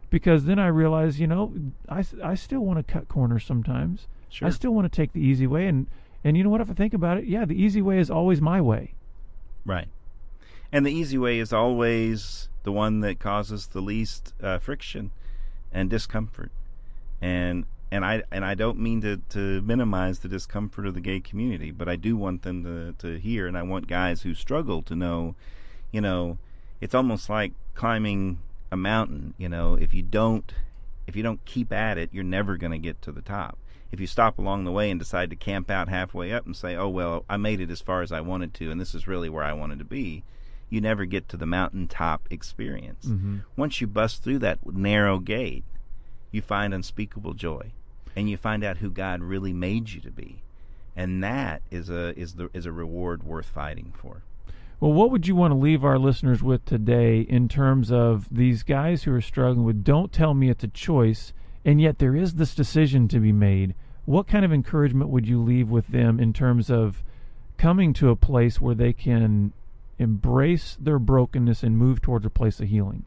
because 0.09 0.43
then 0.43 0.59
I 0.59 0.67
realize 0.67 1.17
you 1.19 1.27
know 1.27 1.53
I, 1.87 2.03
I 2.21 2.35
still 2.35 2.59
want 2.59 2.85
to 2.85 2.93
cut 2.93 3.07
corners 3.07 3.45
sometimes. 3.45 4.07
Sure. 4.29 4.47
I 4.47 4.51
still 4.51 4.71
want 4.71 4.91
to 4.91 4.95
take 4.95 5.13
the 5.13 5.21
easy 5.21 5.47
way 5.47 5.65
and 5.65 5.87
and 6.25 6.35
you 6.35 6.43
know 6.43 6.49
what 6.49 6.59
if 6.59 6.69
I 6.69 6.73
think 6.73 6.93
about 6.93 7.19
it 7.19 7.25
yeah 7.25 7.45
the 7.45 7.55
easy 7.55 7.81
way 7.81 7.99
is 7.99 8.11
always 8.11 8.41
my 8.41 8.59
way. 8.59 8.93
Right. 9.65 9.87
And 10.73 10.85
the 10.85 10.91
easy 10.91 11.17
way 11.17 11.39
is 11.39 11.53
always 11.53 12.49
the 12.63 12.71
one 12.71 12.99
that 12.99 13.19
causes 13.19 13.67
the 13.67 13.81
least 13.81 14.33
uh, 14.43 14.59
friction 14.59 15.11
and 15.71 15.89
discomfort. 15.89 16.51
And 17.21 17.65
and 17.91 18.05
I 18.05 18.23
and 18.31 18.45
I 18.45 18.55
don't 18.55 18.79
mean 18.79 19.01
to, 19.01 19.17
to 19.29 19.61
minimize 19.61 20.19
the 20.19 20.29
discomfort 20.29 20.87
of 20.87 20.93
the 20.93 21.01
gay 21.01 21.19
community, 21.19 21.71
but 21.71 21.89
I 21.89 21.97
do 21.97 22.15
want 22.15 22.43
them 22.43 22.63
to, 22.63 22.93
to 23.05 23.19
hear, 23.19 23.47
and 23.47 23.57
I 23.57 23.63
want 23.63 23.87
guys 23.87 24.21
who 24.21 24.33
struggle 24.33 24.81
to 24.83 24.95
know, 24.95 25.35
you 25.91 25.99
know, 25.99 26.37
it's 26.79 26.95
almost 26.95 27.29
like 27.29 27.51
climbing 27.75 28.39
a 28.71 28.77
mountain. 28.77 29.33
You 29.37 29.49
know, 29.49 29.75
if 29.75 29.93
you 29.93 30.01
don't 30.01 30.53
if 31.05 31.17
you 31.17 31.23
don't 31.23 31.43
keep 31.43 31.73
at 31.73 31.97
it, 31.97 32.09
you're 32.13 32.23
never 32.23 32.55
going 32.55 32.71
to 32.71 32.77
get 32.77 33.01
to 33.01 33.11
the 33.11 33.21
top. 33.21 33.57
If 33.91 33.99
you 33.99 34.07
stop 34.07 34.39
along 34.39 34.63
the 34.63 34.71
way 34.71 34.89
and 34.89 34.97
decide 34.97 35.29
to 35.31 35.35
camp 35.35 35.69
out 35.69 35.89
halfway 35.89 36.31
up 36.31 36.45
and 36.45 36.55
say, 36.55 36.77
"Oh 36.77 36.87
well, 36.87 37.25
I 37.29 37.35
made 37.35 37.59
it 37.59 37.69
as 37.69 37.81
far 37.81 38.01
as 38.01 38.13
I 38.13 38.21
wanted 38.21 38.53
to, 38.55 38.71
and 38.71 38.79
this 38.79 38.95
is 38.95 39.05
really 39.05 39.27
where 39.27 39.43
I 39.43 39.51
wanted 39.51 39.79
to 39.79 39.85
be," 39.85 40.23
you 40.69 40.79
never 40.79 41.03
get 41.03 41.27
to 41.27 41.35
the 41.35 41.45
mountaintop 41.45 42.25
experience. 42.29 43.07
Mm-hmm. 43.07 43.39
Once 43.57 43.81
you 43.81 43.87
bust 43.87 44.23
through 44.23 44.39
that 44.39 44.65
narrow 44.65 45.19
gate, 45.19 45.65
you 46.31 46.41
find 46.41 46.73
unspeakable 46.73 47.33
joy 47.33 47.73
and 48.21 48.29
you 48.29 48.37
find 48.37 48.63
out 48.63 48.77
who 48.77 48.91
God 48.91 49.21
really 49.21 49.51
made 49.51 49.89
you 49.89 49.99
to 50.01 50.11
be. 50.11 50.43
And 50.95 51.23
that 51.23 51.63
is 51.71 51.89
a 51.89 52.17
is 52.17 52.35
the 52.35 52.49
is 52.53 52.65
a 52.65 52.71
reward 52.71 53.23
worth 53.23 53.47
fighting 53.47 53.93
for. 53.95 54.23
Well, 54.79 54.93
what 54.93 55.11
would 55.11 55.27
you 55.27 55.35
want 55.35 55.51
to 55.51 55.57
leave 55.57 55.83
our 55.83 55.99
listeners 55.99 56.41
with 56.41 56.65
today 56.65 57.21
in 57.21 57.47
terms 57.47 57.91
of 57.91 58.27
these 58.31 58.63
guys 58.63 59.03
who 59.03 59.13
are 59.13 59.21
struggling 59.21 59.65
with 59.65 59.83
don't 59.83 60.11
tell 60.11 60.33
me 60.33 60.49
it's 60.49 60.63
a 60.63 60.67
choice, 60.67 61.33
and 61.65 61.81
yet 61.81 61.99
there 61.99 62.15
is 62.15 62.35
this 62.35 62.55
decision 62.55 63.07
to 63.09 63.19
be 63.19 63.31
made? 63.31 63.75
What 64.05 64.27
kind 64.27 64.43
of 64.45 64.53
encouragement 64.53 65.09
would 65.09 65.27
you 65.27 65.41
leave 65.41 65.69
with 65.69 65.87
them 65.87 66.19
in 66.19 66.33
terms 66.33 66.69
of 66.69 67.03
coming 67.57 67.93
to 67.93 68.09
a 68.09 68.15
place 68.15 68.59
where 68.59 68.75
they 68.75 68.93
can 68.93 69.53
embrace 69.99 70.77
their 70.79 70.99
brokenness 70.99 71.63
and 71.63 71.77
move 71.77 72.01
towards 72.01 72.25
a 72.25 72.31
place 72.31 72.59
of 72.59 72.67
healing? 72.67 73.05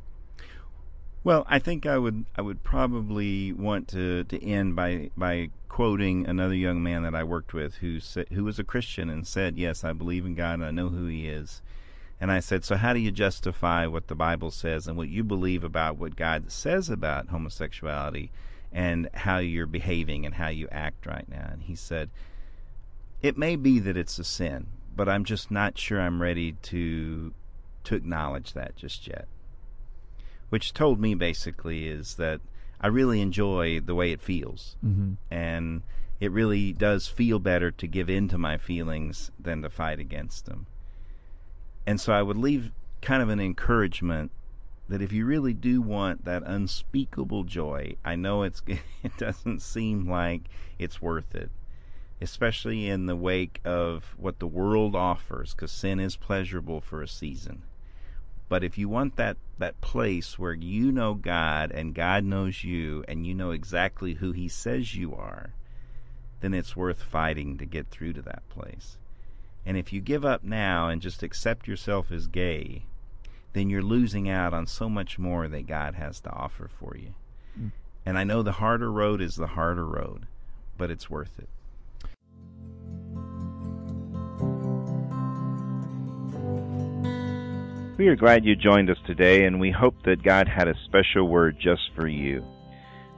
Well, 1.24 1.46
I 1.48 1.58
think 1.58 1.87
I 1.87 1.96
would 1.96 2.26
I 2.37 2.42
would 2.42 2.62
probably 2.62 3.50
want 3.50 3.88
to, 3.88 4.24
to 4.24 4.44
end 4.44 4.76
by 4.76 5.10
by 5.16 5.48
quoting 5.70 6.26
another 6.26 6.54
young 6.54 6.82
man 6.82 7.02
that 7.04 7.14
I 7.14 7.24
worked 7.24 7.54
with 7.54 7.76
who 7.76 7.98
said, 7.98 8.28
who 8.28 8.44
was 8.44 8.58
a 8.58 8.64
Christian 8.64 9.08
and 9.08 9.26
said, 9.26 9.56
"Yes, 9.56 9.84
I 9.84 9.94
believe 9.94 10.26
in 10.26 10.34
God 10.34 10.54
and 10.54 10.64
I 10.66 10.70
know 10.70 10.90
who 10.90 11.06
He 11.06 11.26
is." 11.26 11.62
And 12.20 12.30
I 12.30 12.40
said, 12.40 12.62
"So 12.62 12.76
how 12.76 12.92
do 12.92 12.98
you 12.98 13.10
justify 13.10 13.87
what 13.87 14.08
the 14.08 14.14
Bible 14.14 14.50
says 14.50 14.87
and 14.87 14.98
what 14.98 15.08
you 15.08 15.24
believe 15.24 15.64
about 15.64 15.96
what 15.96 16.14
God 16.14 16.52
says 16.52 16.90
about 16.90 17.28
homosexuality 17.28 18.30
and 18.70 19.08
how 19.14 19.38
you're 19.38 19.66
behaving 19.66 20.26
and 20.26 20.34
how 20.34 20.48
you 20.48 20.68
act 20.70 21.06
right 21.06 21.26
now?" 21.26 21.48
And 21.50 21.62
he 21.62 21.74
said, 21.74 22.10
"It 23.22 23.38
may 23.38 23.56
be 23.56 23.78
that 23.78 23.96
it's 23.96 24.18
a 24.18 24.24
sin, 24.24 24.66
but 24.94 25.08
I'm 25.08 25.24
just 25.24 25.50
not 25.50 25.78
sure 25.78 26.02
I'm 26.02 26.20
ready 26.20 26.52
to 26.64 27.32
to 27.84 27.94
acknowledge 27.94 28.52
that 28.52 28.76
just 28.76 29.08
yet." 29.08 29.26
Which 30.50 30.72
told 30.72 31.00
me 31.00 31.14
basically 31.14 31.88
is 31.88 32.14
that 32.16 32.40
I 32.80 32.88
really 32.88 33.20
enjoy 33.20 33.80
the 33.80 33.94
way 33.94 34.12
it 34.12 34.20
feels, 34.20 34.76
mm-hmm. 34.85 35.14
and 35.30 35.83
it 36.20 36.30
really 36.30 36.72
does 36.72 37.07
feel 37.07 37.38
better 37.38 37.70
to 37.70 37.87
give 37.87 38.09
in 38.09 38.28
to 38.28 38.38
my 38.38 38.57
feelings 38.57 39.30
than 39.38 39.62
to 39.62 39.70
fight 39.70 39.98
against 39.98 40.46
them. 40.46 40.66
And 41.87 42.00
so 42.00 42.12
I 42.12 42.22
would 42.22 42.37
leave 42.37 42.72
kind 43.00 43.22
of 43.22 43.28
an 43.28 43.40
encouragement 43.40 44.30
that 44.88 45.02
if 45.02 45.12
you 45.12 45.24
really 45.24 45.54
do 45.54 45.80
want 45.80 46.24
that 46.24 46.42
unspeakable 46.44 47.44
joy, 47.44 47.96
I 48.04 48.16
know 48.16 48.42
it's 48.42 48.62
it 49.02 49.16
doesn't 49.18 49.61
seem 49.61 50.09
like 50.09 50.42
it's 50.78 51.00
worth 51.00 51.35
it, 51.35 51.50
especially 52.20 52.88
in 52.88 53.07
the 53.07 53.16
wake 53.16 53.61
of 53.64 54.14
what 54.16 54.38
the 54.38 54.46
world 54.46 54.94
offers, 54.94 55.54
because 55.54 55.72
sin 55.72 56.00
is 56.00 56.16
pleasurable 56.16 56.80
for 56.80 57.02
a 57.02 57.09
season. 57.09 57.62
But 58.48 58.62
if 58.62 58.76
you 58.76 58.88
want 58.88 59.16
that 59.16 59.37
that 59.59 59.80
place 59.80 60.38
where 60.38 60.52
you 60.52 60.90
know 60.92 61.14
God 61.14 61.70
and 61.70 61.94
God 61.94 62.24
knows 62.24 62.64
you 62.64 63.04
and 63.07 63.26
you 63.26 63.35
know 63.35 63.52
exactly 63.52 64.14
who 64.14 64.33
he 64.33 64.48
says 64.48 64.94
you 64.94 65.14
are, 65.14 65.54
then 66.40 66.52
it's 66.52 66.76
worth 66.76 67.02
fighting 67.02 67.57
to 67.59 67.64
get 67.64 67.88
through 67.88 68.12
to 68.14 68.22
that 68.22 68.48
place. 68.48 68.98
And 69.64 69.76
if 69.76 69.92
you 69.92 70.00
give 70.00 70.24
up 70.24 70.44
now 70.44 70.88
and 70.88 71.00
just 71.00 71.22
accept 71.22 71.66
yourself 71.66 72.12
as 72.12 72.26
gay, 72.26 72.85
then 73.54 73.70
you're 73.70 73.83
losing 73.83 74.28
out 74.28 74.52
on 74.52 74.66
so 74.66 74.88
much 74.88 75.18
more 75.18 75.48
that 75.48 75.66
God 75.66 75.94
has 75.94 76.20
to 76.20 76.30
offer 76.30 76.68
for 76.68 76.96
you. 76.96 77.14
Mm. 77.59 77.70
And 78.04 78.18
I 78.18 78.24
know 78.24 78.42
the 78.42 78.52
harder 78.52 78.92
road 78.92 79.22
is 79.22 79.37
the 79.37 79.46
harder 79.46 79.87
road, 79.87 80.26
but 80.76 80.90
it's 80.90 81.09
worth 81.09 81.38
it. 81.38 81.48
We 87.96 88.09
are 88.09 88.16
glad 88.16 88.44
you 88.44 88.57
joined 88.57 88.90
us 88.90 88.98
today, 89.07 89.44
and 89.44 89.61
we 89.61 89.70
hope 89.70 89.94
that 90.02 90.24
God 90.24 90.48
had 90.48 90.66
a 90.66 90.74
special 90.85 91.28
word 91.28 91.61
just 91.61 91.92
for 91.94 92.09
you. 92.09 92.44